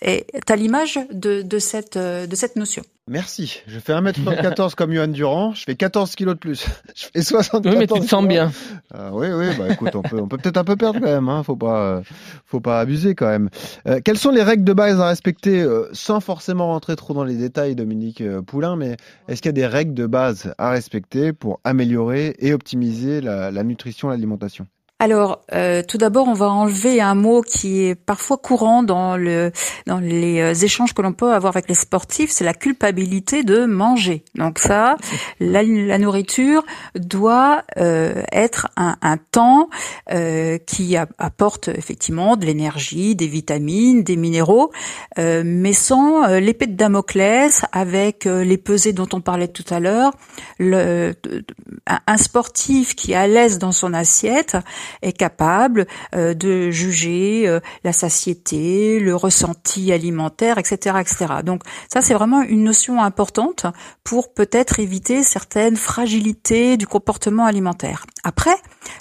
[0.00, 2.82] est à l'image de, de, cette, de cette notion.
[3.08, 3.62] Merci.
[3.66, 5.54] Je fais 1m74 comme Johan Durand.
[5.54, 6.64] Je fais 14 kilos de plus.
[6.94, 8.52] Je fais 74 Oui, mais tu te sens bien.
[8.94, 9.46] Ah, oui, oui.
[9.58, 11.28] Bah écoute, on peut, on peut peut-être un peu perdre quand même.
[11.28, 11.42] Hein.
[11.42, 12.02] Faut pas,
[12.46, 13.50] faut pas abuser quand même.
[13.88, 17.24] Euh, quelles sont les règles de base à respecter, euh, sans forcément rentrer trop dans
[17.24, 20.70] les détails, Dominique euh, Poulain, mais est-ce qu'il y a des règles de base à
[20.70, 24.68] respecter pour améliorer et optimiser la, la nutrition, l'alimentation?
[25.02, 29.50] Alors, euh, tout d'abord, on va enlever un mot qui est parfois courant dans le
[29.88, 33.64] dans les euh, échanges que l'on peut avoir avec les sportifs, c'est la culpabilité de
[33.64, 34.22] manger.
[34.36, 34.96] Donc ça,
[35.40, 35.64] la,
[35.98, 39.68] nourriture doit euh, être un, temps
[40.12, 44.70] euh, qui apporte effectivement de l'énergie, des vitamines, des minéraux,
[45.18, 49.80] euh, mais sans euh, l'épée de Damoclès, avec les pesées dont on parlait tout à
[49.80, 50.12] l'heure.
[50.60, 54.56] Un sportif qui est à l'aise dans son assiette
[55.00, 61.26] est capable euh, de juger euh, la satiété, le ressenti alimentaire, etc., etc.
[61.44, 63.66] Donc ça, c'est vraiment une notion importante
[64.04, 68.06] pour peut-être éviter certaines fragilités du comportement alimentaire.
[68.24, 68.54] Après,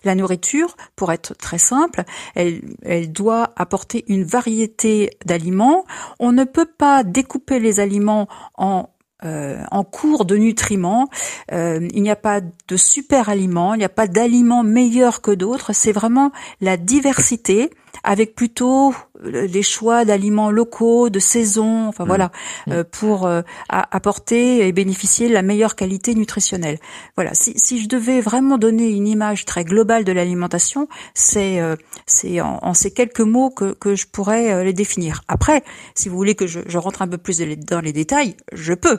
[0.04, 2.04] la nourriture, pour être très simple,
[2.36, 5.86] elle, elle doit apporter une variété d'aliments.
[6.20, 8.90] On ne peut pas découper les aliments en
[9.24, 11.08] euh, en cours de nutriments.
[11.52, 15.30] Euh, il n'y a pas de super aliments, il n'y a pas d'aliments meilleurs que
[15.30, 15.74] d'autres.
[15.74, 17.70] C'est vraiment la diversité
[18.04, 22.08] avec plutôt euh, les choix d'aliments locaux, de saison, enfin mmh.
[22.08, 22.32] voilà,
[22.66, 22.84] mmh.
[22.86, 23.30] pour
[23.70, 26.80] apporter et bénéficier de la meilleure qualité nutritionnelle.
[27.16, 31.60] Voilà, si, si je devais vraiment donner une image très globale de l'alimentation, c'est
[32.08, 35.22] c'est en, ces quelques mots que, que je pourrais les définir.
[35.28, 38.74] Après, si vous voulez que je, je rentre un peu plus dans les détails, je
[38.74, 38.98] peux.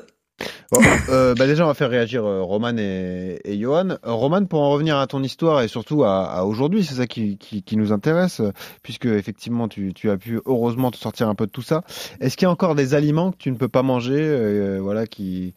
[1.08, 3.90] Euh, bah déjà, on va faire réagir euh, Roman et, Johan.
[3.90, 7.38] Euh, Roman, pour en revenir à ton histoire et surtout à, aujourd'hui, c'est ça qui,
[7.72, 8.40] nous intéresse,
[8.82, 11.82] puisque effectivement, tu, as pu heureusement te sortir un peu de tout ça.
[12.20, 15.06] Est-ce qu'il y a encore des aliments que tu ne peux pas manger, euh, voilà,
[15.06, 15.54] qui,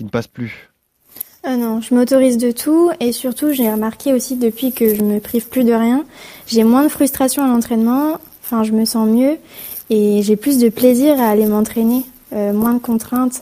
[0.00, 0.70] ne passent plus?
[1.42, 5.20] Ah non, je m'autorise de tout et surtout j'ai remarqué aussi depuis que je me
[5.20, 6.06] prive plus de rien,
[6.46, 9.36] j'ai moins de frustration à l'entraînement, enfin je me sens mieux
[9.90, 13.40] et j'ai plus de plaisir à aller m'entraîner, euh, moins de contraintes.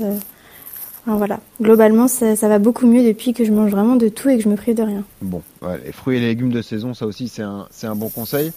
[1.08, 4.36] Euh, voilà, globalement, ça, va beaucoup mieux depuis que je mange vraiment de tout et
[4.36, 5.04] que je me prive de rien.
[5.20, 5.42] Bon,
[5.84, 8.52] les fruits et les légumes de saison, ça aussi, c'est un, un bon conseil.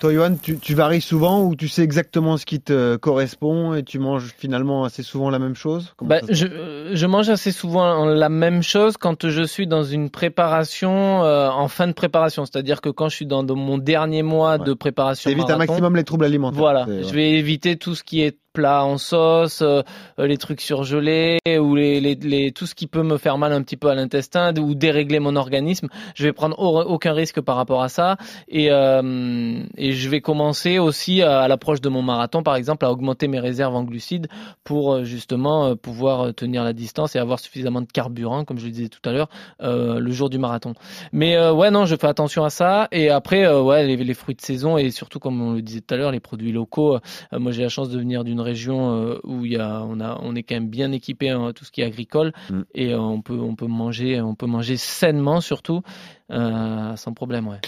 [0.00, 3.82] Toi, Johan, tu, tu, varies souvent ou tu sais exactement ce qui te correspond et
[3.82, 5.92] tu manges finalement assez souvent la même chose?
[6.00, 6.46] Bah, je,
[6.94, 11.68] je, mange assez souvent la même chose quand je suis dans une préparation euh, en
[11.68, 12.46] fin de préparation.
[12.46, 15.30] C'est-à-dire que quand je suis dans, mon dernier mois de préparation.
[15.30, 16.58] Évite un maximum les troubles alimentaires.
[16.58, 19.82] Voilà, je vais éviter tout ce qui est plats en sauce, euh,
[20.18, 23.62] les trucs surgelés ou les, les, les, tout ce qui peut me faire mal un
[23.62, 25.88] petit peu à l'intestin ou dérégler mon organisme.
[26.14, 28.16] Je vais prendre aucun risque par rapport à ça
[28.48, 32.90] et, euh, et je vais commencer aussi à, l'approche de mon marathon par exemple à
[32.90, 34.28] augmenter mes réserves en glucides
[34.64, 38.66] pour euh, justement euh, pouvoir tenir la distance et avoir suffisamment de carburant comme je
[38.66, 39.28] le disais tout à l'heure
[39.60, 40.74] le jour du marathon.
[41.12, 44.40] Mais ouais non je fais attention à ça et après ouais les, les, fruits de
[44.40, 46.98] saison et surtout comme on le disait tout à l'heure les produits locaux.
[47.32, 50.18] moi j'ai la chance de venir d'une région euh, où il y a, on a,
[50.22, 52.60] on est quand même bien équipé en tout ce qui est agricole mm.
[52.74, 55.82] et euh, on peut, on peut manger, on peut manger sainement surtout,
[56.30, 57.60] euh, sans problème, ouais.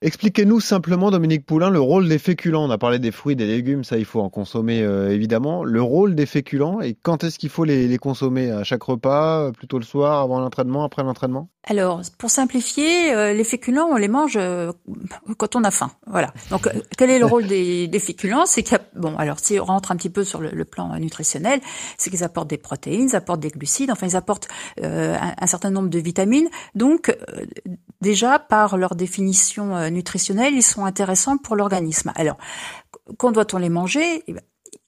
[0.00, 2.64] Expliquez-nous simplement, Dominique Poulain, le rôle des féculents.
[2.64, 5.64] On a parlé des fruits, des légumes, ça il faut en consommer euh, évidemment.
[5.64, 8.52] Le rôle des féculents et quand est-ce qu'il faut les, consommer?
[8.52, 11.48] À chaque repas, euh, plutôt le soir, avant l'entraînement, après l'entraînement?
[11.64, 14.38] Alors, pour simplifier, euh, les féculents, on les mange
[15.36, 15.90] quand on a faim.
[16.06, 16.32] Voilà.
[16.50, 18.46] Donc, quel est le rôle des, féculents?
[18.46, 21.60] C'est qu'il bon, alors si on rentre un petit peu sur le, le plan nutritionnel,
[21.96, 24.46] c'est qu'ils apportent des protéines, ils apportent des glucides, enfin ils apportent
[24.80, 26.48] un, un, certain nombre de vitamines.
[26.76, 27.12] Donc,
[28.00, 32.12] déjà par leur définition nutritionnels, ils sont intéressants pour l'organisme.
[32.14, 32.36] Alors,
[33.16, 34.22] quand doit-on les manger?
[34.26, 34.42] Eh ben,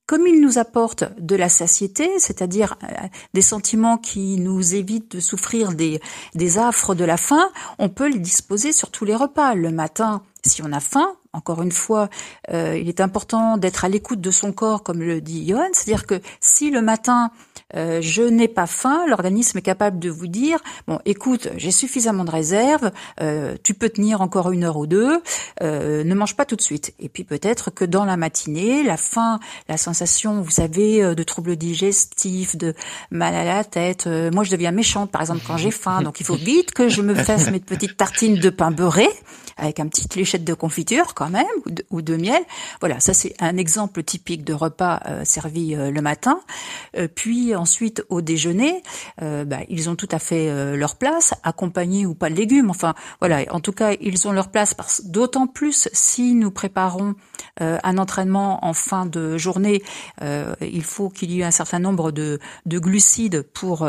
[0.07, 5.21] comme ils nous apportent de la satiété, c'est-à-dire euh, des sentiments qui nous évitent de
[5.21, 6.01] souffrir des,
[6.35, 9.55] des affres de la faim, on peut les disposer sur tous les repas.
[9.55, 12.09] Le matin, si on a faim, encore une fois,
[12.53, 16.07] euh, il est important d'être à l'écoute de son corps, comme le dit Johan, c'est-à-dire
[16.07, 17.31] que si le matin
[17.77, 22.25] euh, je n'ai pas faim, l'organisme est capable de vous dire bon, écoute, j'ai suffisamment
[22.25, 22.91] de réserves,
[23.21, 25.23] euh, tu peux tenir encore une heure ou deux,
[25.63, 26.95] euh, ne mange pas tout de suite.
[26.99, 29.39] Et puis peut-être que dans la matinée, la faim,
[29.69, 32.75] la sensation, vous savez, de troubles digestifs, de
[33.11, 34.07] mal à la tête.
[34.33, 37.03] moi, je deviens méchante, par exemple, quand j'ai faim, donc il faut vite que je
[37.03, 39.09] me fasse mes petites tartines de pain beurré
[39.61, 41.31] avec un petit léchette de confiture quand
[41.91, 42.43] ou de, miel.
[42.81, 46.41] Voilà, ça c'est un exemple typique de repas euh, servi euh, le matin.
[46.97, 48.83] Euh, puis ensuite au déjeuner,
[49.21, 52.71] euh, bah, ils ont tout à fait leur place, accompagnés ou pas de légumes.
[52.71, 54.75] Enfin voilà, en tout cas ils ont leur place.
[55.05, 57.15] D'autant plus si nous préparons
[57.59, 59.83] un entraînement en fin de journée,
[60.23, 63.89] il faut qu'il y ait un certain nombre de, de glucides pour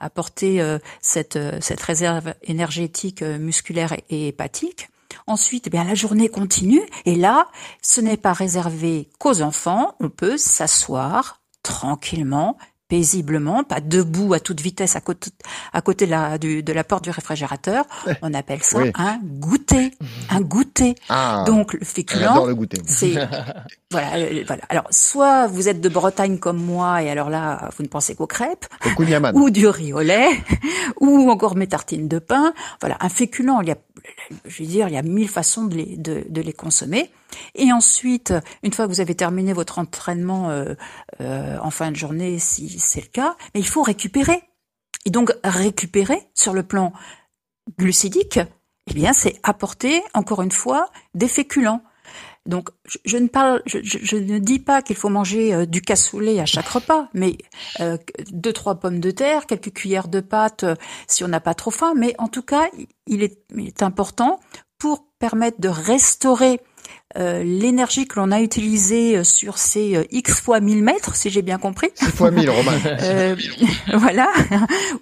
[0.00, 1.38] apporter cette,
[1.80, 4.88] réserve énergétique musculaire et hépatique.
[5.26, 7.48] Ensuite, eh bien, la journée continue et là,
[7.82, 9.94] ce n'est pas réservé qu'aux enfants.
[10.00, 12.56] On peut s'asseoir tranquillement,
[12.88, 15.30] paisiblement, pas debout à toute vitesse à côté,
[15.72, 17.84] à côté de, la, du- de la porte du réfrigérateur.
[18.22, 18.92] On appelle ça Oui.
[18.94, 19.90] un goûter,
[20.30, 20.94] un goûter.
[21.08, 22.80] Ah, Donc le féculent, adore le goûter.
[22.86, 23.14] c'est
[23.90, 24.62] voilà, euh, voilà.
[24.68, 28.26] Alors soit vous êtes de Bretagne comme moi et alors là vous ne pensez qu'aux
[28.26, 28.66] crêpes,
[29.34, 30.30] ou du riz au lait,
[31.00, 32.52] ou encore mes tartines de pain.
[32.80, 33.76] Voilà, un féculent, il y a,
[34.44, 37.10] je veux dire, il y a mille façons de les, de, de les consommer.
[37.54, 40.74] Et ensuite, une fois que vous avez terminé votre entraînement euh,
[41.20, 44.42] euh, en fin de journée, si c'est le cas, mais il faut récupérer.
[45.04, 46.92] Et donc récupérer sur le plan
[47.78, 48.40] glucidique,
[48.88, 51.82] eh bien, c'est apporter encore une fois des féculents.
[52.46, 55.66] Donc, je, je ne parle, je, je- je ne dis pas qu'il faut manger euh,
[55.66, 57.36] du cassoulet à chaque repas, mais
[57.80, 57.98] euh,
[58.30, 60.76] deux trois pommes de terre, quelques cuillères de pâte euh,
[61.08, 61.94] si on n'a pas trop faim.
[61.96, 62.68] Mais en tout cas,
[63.08, 64.38] il est, il est important
[64.78, 66.60] pour permettre de restaurer
[67.16, 71.30] euh, l'énergie que l'on a utilisée euh, sur ces euh, x fois 1000 mètres, si
[71.30, 71.88] j'ai bien compris.
[71.94, 72.72] 6 fois 1000, Romain.
[72.84, 73.36] Euh,
[73.94, 74.28] voilà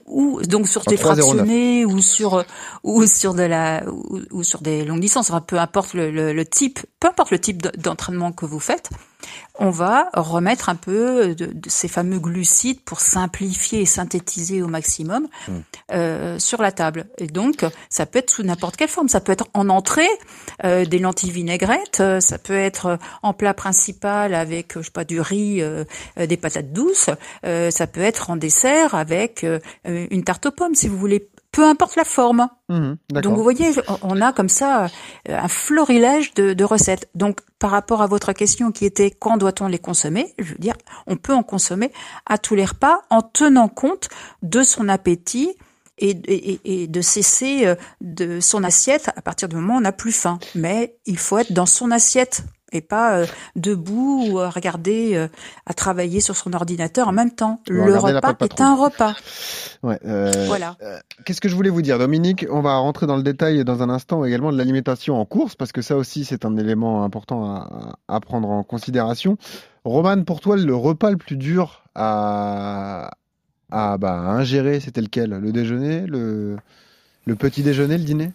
[0.07, 1.01] ou donc sur En des 3,09.
[1.01, 2.45] fractionnés ou sur
[2.83, 6.33] ou sur de la ou, ou sur des longues distances enfin peu importe le, le,
[6.33, 8.91] le type peu importe le type de- d'entraînement que vous faites
[9.59, 14.67] on va remettre un peu de, de ces fameux glucides pour simplifier et synthétiser au
[14.67, 15.29] maximum
[15.93, 17.07] euh, sur la table.
[17.17, 19.09] Et donc, ça peut être sous n'importe quelle forme.
[19.09, 20.09] Ça peut être en entrée,
[20.65, 21.94] euh, des lentilles vinaigrettes.
[22.01, 25.61] Euh, ça peut être euh, en plat principal avec, euh, je sais pas, du riz,
[25.63, 25.85] euh,
[26.19, 27.11] des patates douces.
[27.45, 31.29] euh, ça peut être en dessert avec euh, une tarte aux pommes, si vous voulez.
[31.53, 32.49] Peu importe la forme.
[32.69, 33.71] Mhm, Donc vous voyez,
[34.03, 34.89] on- a comme ça
[35.29, 37.09] un florilège de, de recettes.
[37.15, 40.75] Donc par rapport à votre question qui était quand doit-on les consommer, je veux dire,
[41.07, 41.93] on peut en consommer
[42.27, 44.09] à tous les repas en tenant compte
[44.43, 45.55] de son appétit
[45.99, 49.83] et, et- et de cesser euh, de son assiette à partir du moment où on
[49.83, 50.39] n'a plus faim.
[50.55, 55.29] Mais il faut être dans son assiette et pas euh, debout ou à regarder, euh,
[55.67, 57.61] à travailler sur son ordinateur en même temps.
[57.69, 59.15] Le regarder repas est un repas.
[59.85, 60.77] Ouais, euh, Voilà.
[61.27, 62.47] Qu'est-ce que je voulais vous dire, Dominique?
[62.51, 65.73] On va rentrer dans le détail dans un instant également de l'alimentation en course, parce
[65.73, 69.37] que ça aussi, c'est un élément important à, à prendre en considération.
[69.85, 73.11] Roman, pour toi, le repas le plus dur à,
[73.71, 75.31] à, bah, ingérer, c'était lequel?
[75.31, 76.07] Le déjeuner?
[76.07, 76.57] Le,
[77.27, 78.33] le petit déjeuner, le dîner?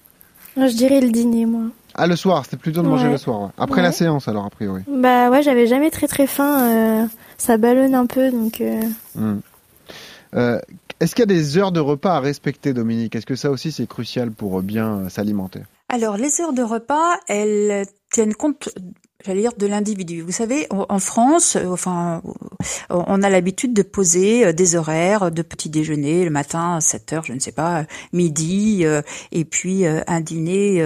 [0.57, 1.63] Moi, je dirais le dîner, moi.
[1.95, 3.11] Ah, le soir, c'était plutôt de manger Ouais.
[3.11, 3.41] le soir.
[3.41, 3.47] ouais.
[3.57, 3.83] Après Ouais.
[3.87, 4.83] la séance, alors, a priori.
[4.87, 6.61] Bah ouais, j'avais jamais très très faim.
[7.03, 7.05] euh,
[7.37, 8.61] ça ballonne un peu, donc.
[8.61, 8.81] euh,
[9.15, 9.39] Hmm.
[10.35, 10.59] Euh,
[10.99, 13.15] Est-ce qu'il y a des heures de repas à respecter, Dominique?
[13.15, 15.61] Est-ce que ça aussi, c'est crucial pour bien s'alimenter?
[15.87, 18.69] Alors, les heures de repas, elles tiennent compte,
[19.25, 20.21] j'allais dire, de l'individu.
[20.21, 22.21] Vous savez, en France, euh, enfin,
[22.89, 26.81] euh, on a l'habitude de poser euh, des horaires de petit déjeuner le matin à
[26.81, 28.85] 7 heures, je ne sais pas, midi,
[29.31, 30.81] et puis un dîner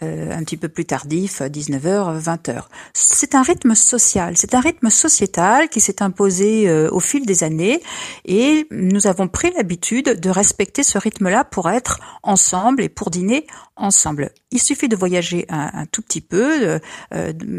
[0.00, 2.62] un petit peu plus tardif, 19h, 20h.
[2.92, 7.80] C'est un rythme social, c'est un rythme sociétal qui s'est imposé au fil des années
[8.24, 13.46] et nous avons pris l'habitude de respecter ce rythme-là pour être ensemble et pour dîner
[13.76, 14.30] ensemble.
[14.50, 16.80] Il suffit de voyager un, tout petit peu,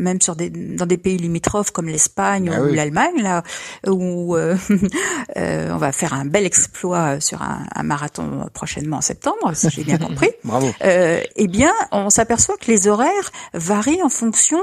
[0.10, 2.76] même sur des, dans des pays limitrophes comme l'Espagne Ah ou oui.
[2.76, 3.44] l'Allemagne, là
[3.88, 4.58] où euh,
[5.38, 9.70] euh, on va faire un bel exploit sur un, un marathon prochainement en septembre, si
[9.70, 10.32] j'ai bien compris.
[10.44, 10.70] Bravo.
[10.84, 14.60] Euh, eh bien, on s'aperçoit que les horaires varient en fonction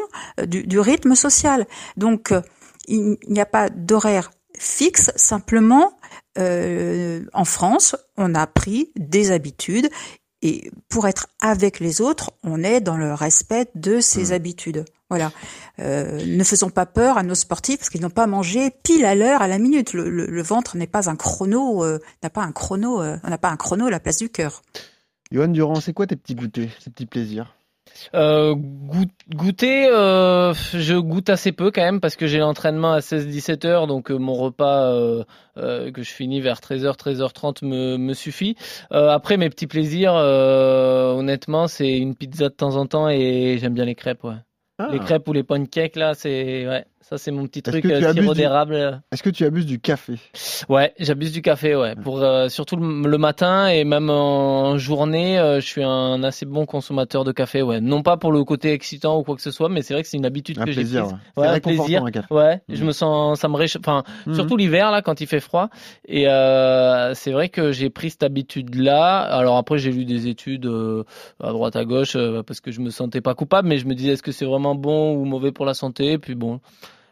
[0.46, 1.66] du, du rythme social.
[1.96, 2.32] Donc,
[2.88, 5.92] il n'y a pas d'horaire fixe, simplement,
[6.38, 9.88] euh, en France, on a pris des habitudes
[10.42, 14.84] et pour être avec les autres, on est dans le respect de ces habitudes.
[15.08, 15.30] Voilà.
[15.78, 19.14] Euh, ne faisons pas peur à nos sportifs parce qu'ils n'ont pas mangé pile à
[19.14, 19.92] l'heure, à la minute.
[19.92, 23.30] Le, le- le ventre n'est pas un chrono, euh, n'a pas un chrono, euh, on
[23.30, 24.62] n'a pas un chrono à la place du cœur.
[25.30, 27.52] Johan Durand, c'est quoi tes petits goûters, ces petits plaisirs?
[28.14, 33.00] Euh, goût- goûter, euh, je goûte assez peu quand même parce que j'ai l'entraînement à
[33.00, 35.24] 16-17 heures, donc euh, mon repas euh,
[35.56, 38.56] euh, que je finis vers 13h, 13h30 me, me suffit.
[38.92, 43.56] Euh, après mes petits plaisirs, euh, honnêtement, c'est une pizza de temps en temps et
[43.60, 44.34] j'aime bien les crêpes, ouais.
[44.78, 44.88] Ah.
[44.92, 48.34] Les crêpes ou les pancakes là, c'est ouais, Ça, c'est mon petit truc euh, sirop
[48.34, 49.00] du- d'érable.
[49.12, 50.14] Est-ce que tu abuses du café?
[50.68, 51.94] Ouais, j'abuse du café, ouais.
[51.94, 56.46] Pour euh, surtout le, le matin et même en journée, euh, je suis un assez
[56.46, 57.80] bon consommateur de café, ouais.
[57.80, 60.08] Non pas pour le côté excitant ou quoi que ce soit, mais c'est vrai que
[60.08, 60.96] c'est une habitude Un que j'ai prise.
[60.96, 61.02] ouais.
[61.36, 62.04] Ouais, un plaisir.
[62.04, 62.26] un café.
[62.34, 62.74] Ouais, Mhm.
[62.74, 63.82] je me sens, ça me réchauffe.
[63.86, 64.34] Enfin, Mhm.
[64.34, 65.68] surtout l'hiver là, quand il fait froid.
[66.08, 69.20] Et euh, c'est vrai que j'ai pris cette habitude-là.
[69.20, 71.04] Alors après, j'ai lu des études euh,
[71.40, 73.94] à droite à gauche euh, parce que je me sentais pas coupable, mais je me
[73.94, 76.10] disais est-ce que c'est vraiment bon ou mauvais pour la santé?
[76.12, 76.58] Et puis bon,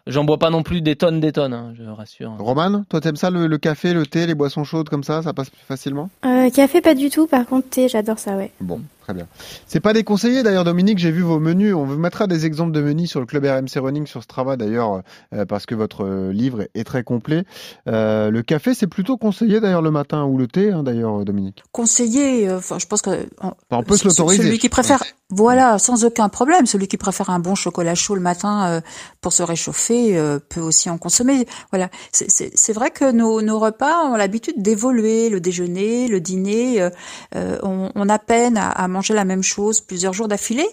[0.06, 2.34] j'en bois pas non plus des tonnes, des tonnes, hein, je rassure.
[2.38, 5.32] Roman, toi t'aimes ça le, le café, le thé, les boissons chaudes comme ça, ça
[5.32, 6.10] passe plus facilement?
[6.24, 7.26] Euh, café, pas du tout.
[7.26, 8.50] Par contre, thé, j'adore ça, ouais.
[8.60, 9.26] Bon, très bien.
[9.66, 10.98] C'est pas déconseillé d'ailleurs, Dominique.
[10.98, 11.74] J'ai vu vos menus.
[11.74, 15.02] On vous mettra des exemples de menus sur le club RMC Running sur Strava d'ailleurs,
[15.34, 17.44] euh, parce que votre euh, livre est, très complet.
[17.86, 21.24] Euh, le café, c'est plutôt conseillé d'ailleurs le matin ou le thé, hein, d'ailleurs, euh,
[21.24, 21.62] Dominique?
[21.72, 24.42] Conseiller, euh, enfin, je pense que Enfin, on peut se l'autoriser.
[24.42, 28.20] Celui qui préfère, voilà, sans aucun problème, celui qui préfère un bon chocolat chaud le
[28.20, 28.80] matin euh,
[29.20, 31.46] pour se réchauffer euh, peut aussi en consommer.
[31.70, 36.90] Voilà, c'est- vrai que nos, nos repas ont l'habitude d'évoluer, le déjeuner, le dîner, euh,
[37.36, 40.68] euh, on, on a peine à, à manger la même chose plusieurs jours d'affilée.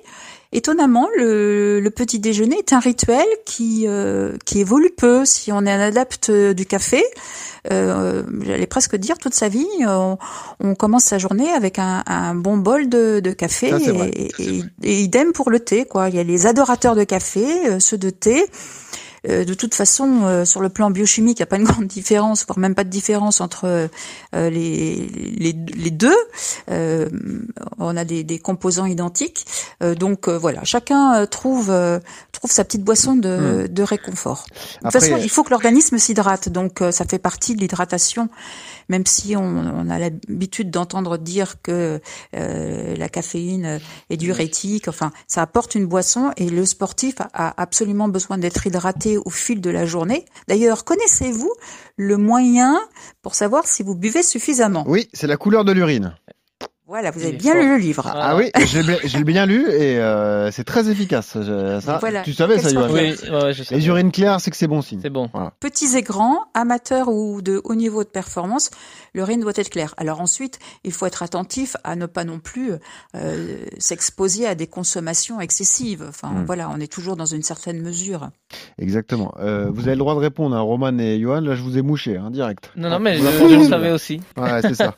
[0.53, 5.65] Étonnamment, le, le petit déjeuner est un rituel qui euh, qui évolue peu si on
[5.65, 7.01] est un adepte du café.
[7.71, 10.17] Euh, J'allais presque dire toute sa vie, on,
[10.59, 13.77] on commence sa journée avec un, un bon bol de, de café Ça,
[14.13, 15.85] et, et- et idem pour le thé.
[15.85, 16.09] Quoi.
[16.09, 18.45] Il y a les adorateurs de café, euh, ceux de thé.
[19.27, 21.87] Euh, de toute façon, euh, sur le plan biochimique, il n'y a pas une grande
[21.87, 23.87] différence, voire même pas de différence entre euh,
[24.33, 25.07] les,
[25.37, 26.15] les, les deux.
[26.69, 27.09] Euh,
[27.77, 29.45] on a des, des composants identiques.
[29.83, 31.99] Euh, donc euh, voilà, chacun euh, trouve euh,
[32.31, 34.45] trouve sa petite boisson de, de réconfort.
[34.49, 37.61] De toute façon, euh, il faut que l'organisme s'hydrate, donc euh, ça fait partie de
[37.61, 38.29] l'hydratation.
[38.91, 42.01] Même si on, a l'habitude d'entendre dire que
[42.35, 48.09] euh, la caféine est diurétique, enfin, ça apporte une boisson et le sportif a absolument
[48.09, 50.25] besoin d'être hydraté au fil de la journée.
[50.49, 51.53] D'ailleurs, connaissez-vous
[51.95, 52.81] le moyen
[53.21, 54.83] pour savoir si vous buvez suffisamment?
[54.85, 56.13] Oui, c'est la couleur de l'urine.
[56.91, 58.05] Voilà, vous avez bien lu le livre.
[58.13, 58.51] Ah, oui,
[59.05, 61.37] j'ai bien- lu et euh, c'est très efficace.
[61.39, 62.21] Je- ça, Voilà.
[62.21, 63.75] Tu savais ça, Johan Oui, ouais, ouais, je sais.
[63.75, 64.99] Les urines claires, c'est que c'est bon signe.
[65.01, 65.29] C'est bon.
[65.33, 65.53] Voilà.
[65.61, 68.71] Petits et grands, amateurs ou de haut niveau de performance,
[69.13, 69.93] l'urine doit être claire.
[69.97, 72.71] Alors ensuite, il faut être attentif à ne pas non plus
[73.15, 76.05] euh, s'exposer à des consommations excessives.
[76.07, 76.45] Enfin Mm.
[76.45, 78.29] voilà, on est toujours dans une certaine mesure.
[78.79, 79.33] Exactement.
[79.39, 81.41] Euh, vous avez le droit de répondre, hein, Roman et Johan.
[81.41, 82.71] Là, je vous ai mouché, hein, direct.
[82.75, 84.21] Non, non, mais Vous je, le savais aussi.
[84.37, 84.93] Ouais, c'est ça.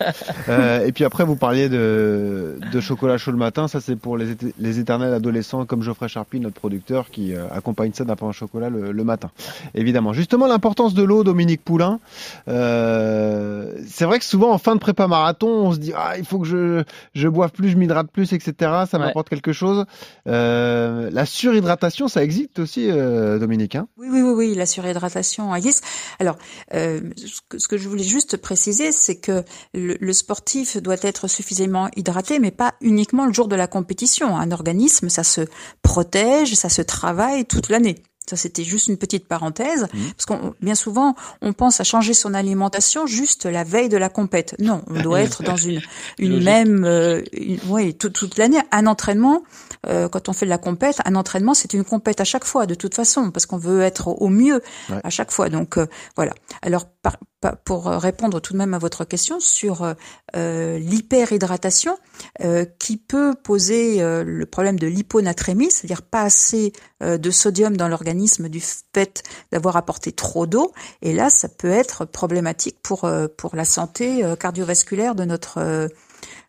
[0.50, 3.68] Euh, et puis après, vous parliez de, de chocolat chaud le matin.
[3.68, 7.48] Ça, c'est pour les, éte- les éternels adolescents comme Geoffrey Charpie, notre producteur, qui euh,
[7.52, 9.32] accompagne ça d'un pain au chocolat le, le matin.
[9.76, 10.14] Évidemment.
[10.14, 12.00] Justement, l'importance de l'eau, Dominique Poulain.
[12.48, 16.26] Euh, c'est vrai que souvent, en fin de prépa marathon, on se dit, ah, il
[16.26, 18.54] faut que je, je boive plus, je m'hydrate plus, etc.
[18.60, 19.00] Ça Ouais.
[19.00, 19.86] m'apporte quelque chose.
[20.28, 23.76] Euh, la surhydratation, ça existe aussi, euh, Dominique.
[23.76, 23.88] Hein?
[23.98, 25.84] Oui, oui, oui, oui, la surhydratation existe.
[26.20, 26.38] Alors,
[26.74, 30.96] euh, ce, que, ce que je voulais juste préciser, c'est que le, le sportif doit
[31.02, 34.36] être suffisamment hydraté, mais pas uniquement le jour de la compétition.
[34.38, 35.42] Un organisme, ça se
[35.82, 37.96] protège, ça se travaille toute l'année.
[38.30, 42.34] Ça, c'était juste une petite parenthèse, parce qu'on bien souvent, on pense à changer son
[42.34, 44.56] alimentation juste la veille de la compète.
[44.60, 45.82] Non, on doit être dans une
[46.20, 46.46] une Logique.
[46.46, 48.60] même, euh, une- oui, toute, toute l'année.
[48.72, 49.44] Un entraînement,
[49.88, 52.66] euh, quand on fait de la compète, un entraînement, c'est une compète à chaque fois,
[52.66, 55.00] de toute façon, parce qu'on veut être au mieux Ouais.
[55.04, 55.50] à chaque fois.
[55.50, 56.34] Donc euh, voilà.
[56.62, 57.18] Alors par-
[57.52, 59.94] pour euh, répondre tout de même à votre question sur euh,
[60.36, 61.98] euh, l'hyperhydratation,
[62.42, 67.78] euh, qui peut poser euh, le problème de l'hyponatrémie, c'est-à-dire pas assez euh, de sodium
[67.78, 70.72] dans l'organisme du fait d'avoir apporté trop d'eau.
[71.02, 75.90] Et là, ça peut être problématique pour pour la santé cardiovasculaire de notre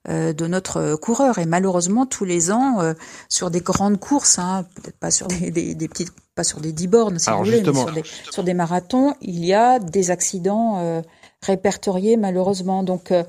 [0.09, 1.39] de notre euh, coureur.
[1.39, 2.95] Et malheureusement, tous les ans, euh,
[3.29, 6.73] sur des grandes courses, hein, peut-être pas sur des, des, des petites, pas sur des
[6.73, 10.11] 10 bornes, si vous voulez, mais sur des, sur des marathons, il y a des
[10.11, 11.01] accidents euh,
[11.45, 12.83] répertoriés malheureusement.
[12.83, 13.23] Donc, euh,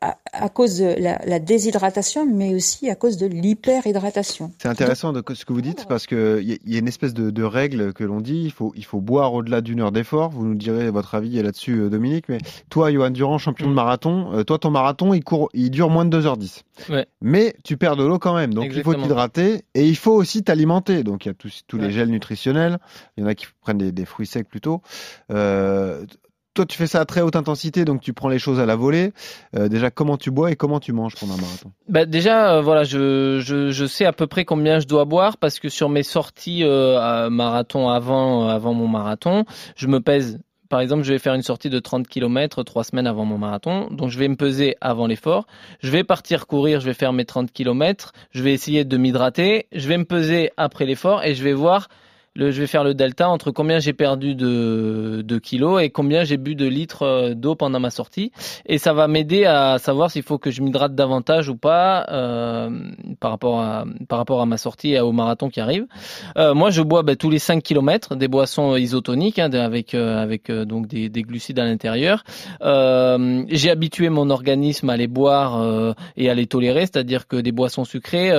[0.00, 4.52] à, à cause de la, la déshydratation, mais aussi à cause de l'hyperhydratation.
[4.58, 7.14] C'est intéressant de, ce que vous dites parce que il y, y a une espèce
[7.14, 8.42] de, de règle que l'on dit.
[8.44, 10.30] Il faut, il faut boire au-delà d'une heure d'effort.
[10.30, 12.28] Vous nous direz votre avis là-dessus, euh, Dominique.
[12.28, 12.38] Mais
[12.70, 16.04] toi, Johan Durand, champion de marathon, euh, toi, ton marathon, il court, il dure moins
[16.04, 16.62] de 2h10.
[16.90, 17.06] Ouais.
[17.20, 18.52] Mais tu perds de l'eau quand même.
[18.54, 21.04] Donc, il faut t'hydrater et il faut aussi t'alimenter.
[21.04, 22.78] Donc, il y a tous, tous les gels nutritionnels.
[23.16, 24.82] Il y en a qui prennent des, des fruits secs plutôt.
[25.30, 26.04] Euh,
[26.54, 28.76] toi, tu fais ça à très haute intensité, donc tu prends les choses à la
[28.76, 29.12] volée.
[29.56, 31.72] Euh, déjà, comment tu bois et comment tu manges pendant un marathon?
[31.88, 35.58] Bah déjà, euh, voilà, je, je, sais à peu près combien je dois boire parce
[35.58, 39.44] que sur mes sorties euh, à marathon avant, avant mon marathon,
[39.76, 40.38] je me pèse.
[40.70, 43.88] Par exemple, je vais faire une sortie de 30 km trois semaines avant mon marathon,
[43.90, 45.46] donc je vais me peser avant l'effort.
[45.80, 49.66] Je vais partir courir, je vais faire mes 30 km, je vais essayer de m'hydrater,
[49.72, 51.88] je vais me peser après l'effort et je vais voir
[52.36, 56.24] le, je vais faire le delta entre combien j'ai perdu de, de kilos et combien
[56.24, 58.32] j'ai bu de litres euh, d'eau pendant ma sortie.
[58.66, 62.70] Et ça va m'aider à savoir s'il faut que je m'hydrate davantage ou pas euh,
[63.20, 65.86] par rapport à par rapport à ma sortie et au marathon qui arrive.
[66.36, 70.20] Euh, moi, je bois ben, tous les 5 km des boissons isotoniques hein, avec euh,
[70.20, 72.24] avec euh, donc des, des, glucides à l'intérieur.
[72.60, 77.84] J'ai habitué mon organisme à les boire et à les tolérer, c'est-à-dire que des boissons
[77.84, 78.32] sucrées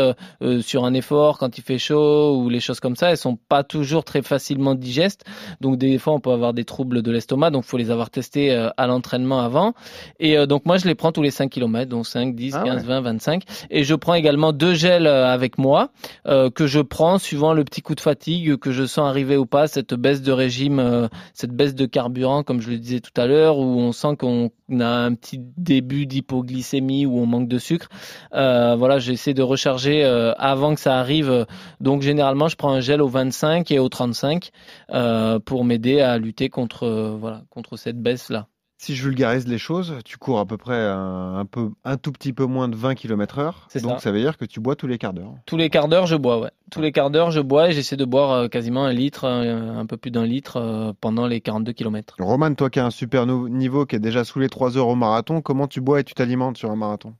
[0.62, 3.64] sur un effort quand il fait chaud ou les choses comme ça, elles sont pas
[3.64, 5.24] toujours très facilement digestes.
[5.62, 8.52] Donc des fois, on peut avoir des troubles de l'estomac, donc faut les avoir testés
[8.52, 9.74] à l'entraînement avant.
[10.20, 13.02] Et donc moi, je les prends tous les 5 km, donc 5, 10, 15, 20,
[13.02, 13.44] 25.
[13.70, 15.90] Et je prends également deux gels avec moi
[16.26, 19.68] que je prends suivant le petit coup de fatigue que je sens arriver ou pas,
[19.68, 23.58] cette baisse de régime, cette baisse de carburant, comme je le disais tout à l'heure,
[23.58, 27.90] où on sent qu'on a un petit début d'hypoglycémie, où on manque de sucre.
[28.34, 31.46] Euh, voilà, j'essaie de recharger euh, avant que ça arrive.
[31.80, 34.51] Donc généralement, je prends un gel au 25 et au 35
[34.91, 38.47] euh, pour m'aider à lutter contre voilà contre cette baisse là.
[38.78, 42.34] Si je vulgarise les choses, tu cours à peu près un, peu, un tout petit
[42.34, 43.67] peu moins de 20 km heure.
[43.82, 44.11] Donc ça.
[44.11, 45.34] veut dire que tu bois tous les quarts d'heure.
[45.45, 46.51] Tous les quarts d'heure, je bois, ouais.
[46.71, 49.80] Tous les quarts d'heure, je bois et j'essaie de boire euh, quasiment un litre, euh,
[49.80, 52.15] un peu plus d'un litre euh, pendant les 42 km.
[52.19, 54.95] Roman, toi qui as un super niveau, qui est déjà sous les 3 heures au
[54.95, 57.13] marathon, comment tu bois et tu t'alimentes sur un marathon?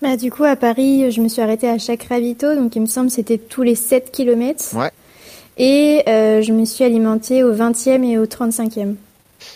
[0.00, 2.86] Bah, Du coup, à Paris, je me suis arrêtée à chaque ravito, donc il me
[2.86, 4.76] semble que c'était tous les 7 km.
[4.76, 4.92] Ouais.
[5.58, 8.94] Et je me suis alimentée au 20e et au 35e.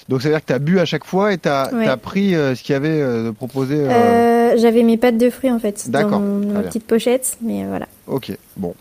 [0.08, 2.34] Donc, ça veut dire que tu as bu à chaque fois et tu as, pris
[2.34, 4.56] euh, ce qu'il y avait euh, de proposé euh, euh...
[4.56, 7.86] J'avais mes pâtes de fruits en fait dans ma petite pochette, mais voilà.
[8.06, 8.74] Ok, bon.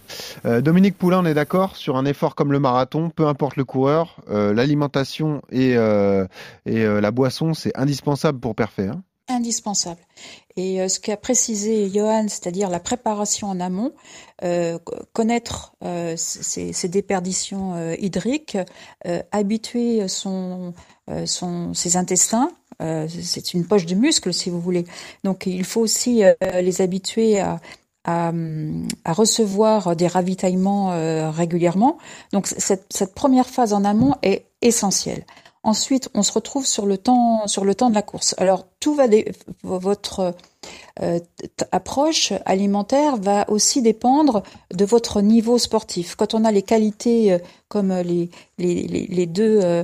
[0.46, 4.16] Dominique Poulain, on est d'accord sur un effort comme le marathon, peu importe le coureur,
[4.30, 5.72] l'alimentation et,
[6.66, 8.88] et la boisson, c'est indispensable pour parfait.
[8.88, 10.00] Hein indispensable.
[10.56, 13.94] Et euh, ce qu'a précisé Johan, c'est-à-dire la préparation en amont,
[14.44, 14.80] euh,
[15.14, 18.58] connaître euh, ces, déperditions hydriques,
[19.32, 20.74] habituer son,
[21.26, 24.86] son, ses intestins, c'est une poche de muscle si vous voulez.
[25.24, 26.24] Donc il faut aussi
[26.62, 27.60] les habituer à,
[28.06, 28.32] à,
[29.04, 31.98] à, recevoir des ravitaillements régulièrement.
[32.32, 35.26] Donc cette, cette première phase en amont est essentielle.
[35.68, 38.34] Ensuite, on se retrouve sur le temps, sur le temps de la course.
[38.38, 39.04] Alors, tout va,
[39.64, 40.32] votre euh,
[41.72, 44.44] approche alimentaire va aussi dépendre
[44.74, 46.16] de votre niveau sportif.
[46.16, 49.84] Quand on a les qualités euh, comme les, les, deux euh,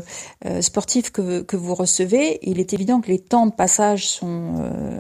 [0.62, 4.54] sportifs que, que vous recevez, il est évident que les temps de passage sont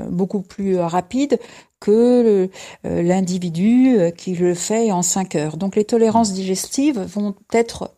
[0.09, 1.39] beaucoup plus rapides
[1.79, 2.49] que
[2.83, 5.57] l'individu qui le fait en 5 heures.
[5.57, 7.91] Donc les tolérances digestives vont être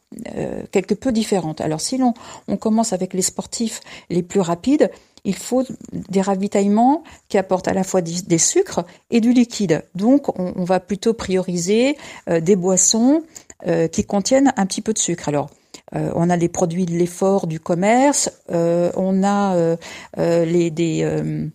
[0.72, 1.62] quelque peu différentes.
[1.62, 2.14] Alors si l'on
[2.48, 3.82] on commence avec les sportifs
[4.12, 4.92] les plus rapides,
[5.26, 9.84] il faut des ravitaillements qui apportent à la fois des sucres et du liquide.
[9.96, 11.98] Donc, on, va plutôt prioriser
[12.30, 13.24] euh, des boissons
[13.68, 15.28] euh, qui contiennent un petit peu de sucre.
[15.28, 15.50] Alors,
[15.96, 19.76] euh, on a les produits de l'effort du commerce, on a
[20.18, 21.50] les des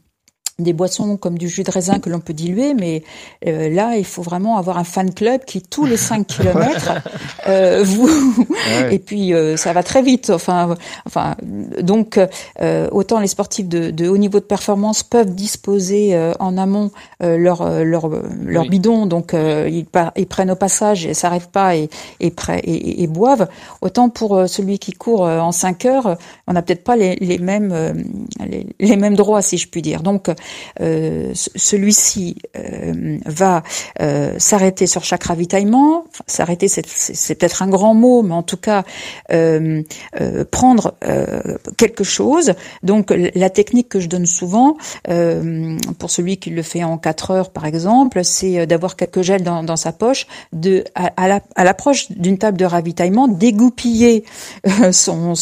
[0.62, 3.02] des boissons comme du jus de raisin que l'on peut diluer, mais
[3.46, 6.92] euh, là, il faut vraiment avoir un fan club qui tous les 5 kilomètres
[7.46, 8.46] euh, vous
[8.90, 10.30] et puis euh, ça va très vite.
[10.30, 11.36] Enfin, enfin,
[11.80, 12.18] donc
[12.92, 16.90] autant les sportifs de, de, haut niveau de performance peuvent disposer en amont
[17.20, 18.08] leur leur
[18.44, 19.86] leur bidon, donc ils,
[20.16, 21.88] ils, prennent au passage et s'arrêtent pas et
[22.20, 22.32] et,
[22.64, 23.48] et, et, boivent.
[23.80, 27.72] Autant pour celui qui court en 5 heures, on n'a peut-être pas les, les mêmes
[28.46, 30.02] les, les mêmes droits, si je puis dire.
[30.02, 30.30] Donc
[30.80, 33.62] euh, celui-ci euh, va
[34.00, 36.04] euh, s'arrêter sur chaque ravitaillement.
[36.26, 38.84] s'arrêter, c'est peut-être un grand mot, mais en tout cas
[40.50, 40.94] prendre
[41.76, 42.54] quelque chose.
[42.82, 44.76] Donc la technique que je donne souvent
[45.98, 49.62] pour celui qui le fait en 4 heures, par exemple, c'est d'avoir quelques gels dans,
[49.62, 50.26] dans, sa poche,
[50.94, 54.24] à, l'approche d'une table de ravitaillement, dégoupiller
[54.92, 55.34] son,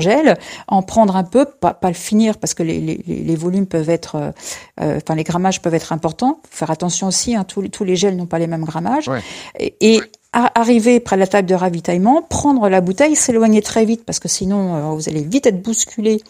[0.00, 4.32] gel, en prendre un peu, pas, le finir parce que les volumes peuvent être
[4.80, 6.40] euh, enfin les grammages peuvent être importants.
[6.50, 9.10] Faut faire attention aussi, hein, tous, tous, les gels n'ont pas les mêmes grammages.
[9.58, 10.00] Et,
[10.32, 14.28] arriver près de la table de ravitaillement, prendre la bouteille, s'éloigner très vite parce que
[14.28, 16.22] sinon euh, vous allez vite être bousculé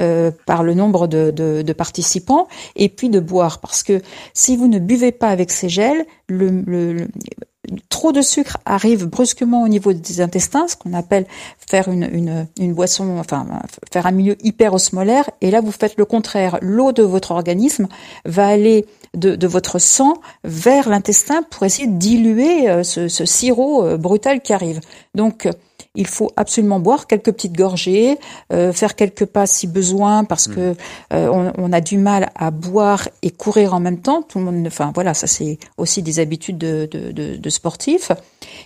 [0.00, 4.02] euh, par le nombre de, participants, et puis de boire parce que
[4.34, 7.08] si vous ne buvez pas avec ces gels, le, le,
[7.88, 11.26] trop de sucre arrive brusquement au niveau des intestins, ce qu'on appelle
[11.70, 13.46] faire une, une, une, boisson, enfin
[13.92, 16.58] faire un milieu hyperosmolaire, et là vous faites le contraire.
[16.60, 17.88] L'eau de votre organisme
[18.24, 23.24] va aller de, de votre sang vers l'intestin pour essayer de diluer euh, ce, ce
[23.24, 24.80] sirop euh, brutal qui arrive.
[25.14, 25.48] Donc
[25.94, 28.18] il faut absolument boire quelques petites gorgées,
[28.52, 30.76] euh, faire quelques pas si besoin, parce que
[31.12, 34.22] euh, on, on a du mal à boire et courir en même temps.
[34.22, 38.12] Tout le monde, enfin voilà, ça c'est aussi des habitudes de, de, de, de sportifs.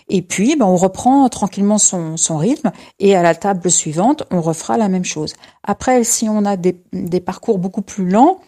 [0.09, 4.43] Et puis, ben, on reprend tranquillement son, son rythme et à la table suivante, on
[4.43, 5.32] refera la même chose.
[5.62, 8.40] Après, si on a des, des parcours beaucoup plus lents,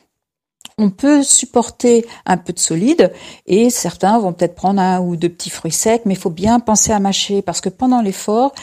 [0.78, 3.12] on peut supporter un peu de solide
[3.46, 6.58] et certains vont peut-être prendre un ou deux petits fruits secs, mais il faut bien
[6.60, 8.54] penser à mâcher parce que pendant l'effort,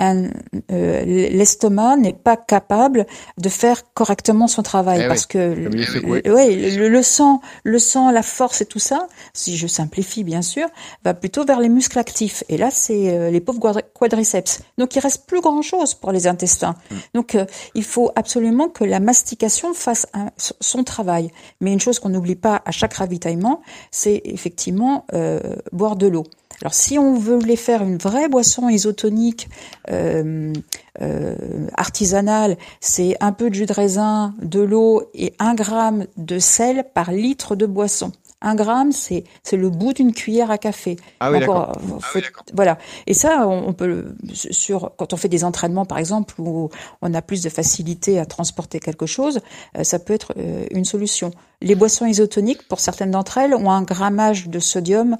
[0.00, 0.28] euh,
[0.70, 3.06] l'estomac n'est pas capable
[3.38, 7.78] de faire correctement son travail Eh parce oui, que le, ouais, le, le sang, le
[7.78, 10.66] sang, la force et tout ça, si je simplifie bien sûr,
[11.04, 14.60] va plutôt vers les muscles actifs et là c'est euh, les pauvres quadri- quadriceps.
[14.78, 16.74] Donc il reste plus grand chose pour les intestins.
[17.14, 17.44] Donc euh,
[17.74, 21.30] il faut absolument que la mastication fasse un- son travail.
[21.60, 25.40] Mais une chose qu'on n'oublie pas à chaque ravitaillement, c'est effectivement euh,
[25.72, 26.24] boire de l'eau.
[26.62, 29.48] Alors si on voulait faire une vraie boisson isotonique
[29.90, 30.52] euh,
[31.00, 31.34] euh,
[31.76, 36.84] artisanale, c'est un peu de jus de raisin, de l'eau et un gramme de sel
[36.92, 38.12] par litre de boisson.
[38.42, 40.96] Un gramme, c'est c'est le bout d'une cuillère à café.
[41.20, 41.72] Ah oui, d'accord.
[41.76, 42.18] euh, faut-
[42.54, 42.78] voilà.
[43.06, 46.70] Et ça, on on peut le- sur quand on fait des entraînements, par exemple, où
[47.02, 49.40] on a plus de facilité à transporter quelque chose,
[49.76, 51.30] euh, ça peut être euh, une solution.
[51.60, 55.18] Les boissons isotoniques, pour certaines d'entre elles, ont un grammage de sodium.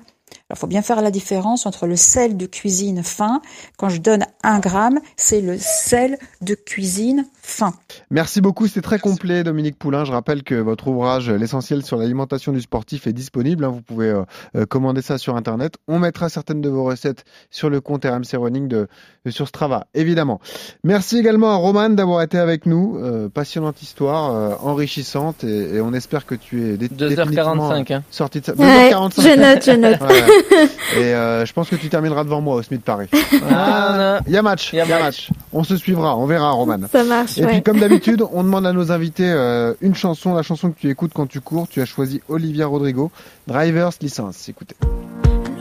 [0.48, 3.42] Alors, faut bien faire la différence entre le sel de cuisine fin.
[3.76, 7.72] Quand je donne un gramme, c'est le sel de cuisine fin.
[8.10, 10.04] Merci beaucoup, c'était très complet, Dominique Poulain.
[10.04, 13.64] Je rappelle que votre ouvrage L'essentiel sur l'alimentation du sportif est disponible.
[13.64, 13.70] hein.
[13.70, 14.22] Vous pouvez euh,
[14.56, 15.74] euh, commander ça sur Internet.
[15.88, 18.88] On mettra certaines de vos recettes sur le compte RMC Running de,
[19.24, 20.40] de- sur Strava, évidemment.
[20.84, 22.98] Merci également à Roman d'avoir été avec nous.
[22.98, 27.70] Euh, passionnante histoire, euh, enrichissante, et, et on espère que tu es dé- 2h45, définitivement,
[27.72, 27.84] hein.
[27.90, 28.54] euh, sorti de ça.
[28.54, 29.20] Ouais, 2h45.
[29.22, 30.00] je note, je note.
[30.10, 31.00] Ouais.
[31.00, 33.08] Et euh, je pense que tu termineras devant moi au Smith Paris.
[33.50, 35.30] Ah, Il y a match, il y a match.
[35.52, 36.78] On se suivra, on verra, Roman.
[36.90, 40.42] Ça marche, Et puis, comme d'habitude, on demande à nos invités euh, une chanson, la
[40.42, 41.66] chanson que tu écoutes quand tu cours.
[41.68, 43.10] Tu as choisi Olivia Rodrigo,
[43.48, 44.48] Driver's License.
[44.48, 44.76] Écoutez.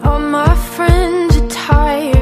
[0.03, 2.18] All my friends are tired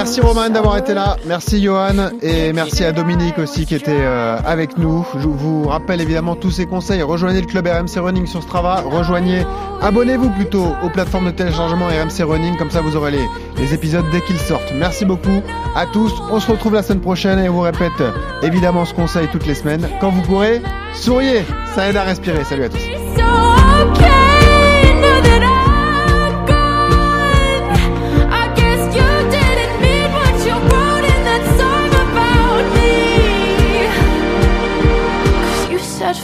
[0.00, 4.38] Merci Roman d'avoir été là, merci Johan et merci à Dominique aussi qui était euh,
[4.46, 5.06] avec nous.
[5.18, 7.02] Je vous rappelle évidemment tous ces conseils.
[7.02, 9.44] Rejoignez le club RMC Running sur Strava, rejoignez,
[9.82, 13.28] abonnez-vous plutôt aux plateformes de téléchargement RMC Running, comme ça vous aurez les,
[13.58, 14.72] les épisodes dès qu'ils sortent.
[14.74, 15.42] Merci beaucoup
[15.76, 18.02] à tous, on se retrouve la semaine prochaine et on vous répète
[18.42, 19.86] évidemment ce conseil toutes les semaines.
[20.00, 20.62] Quand vous courez,
[20.94, 21.44] souriez,
[21.74, 22.42] ça aide à respirer.
[22.44, 24.09] Salut à tous.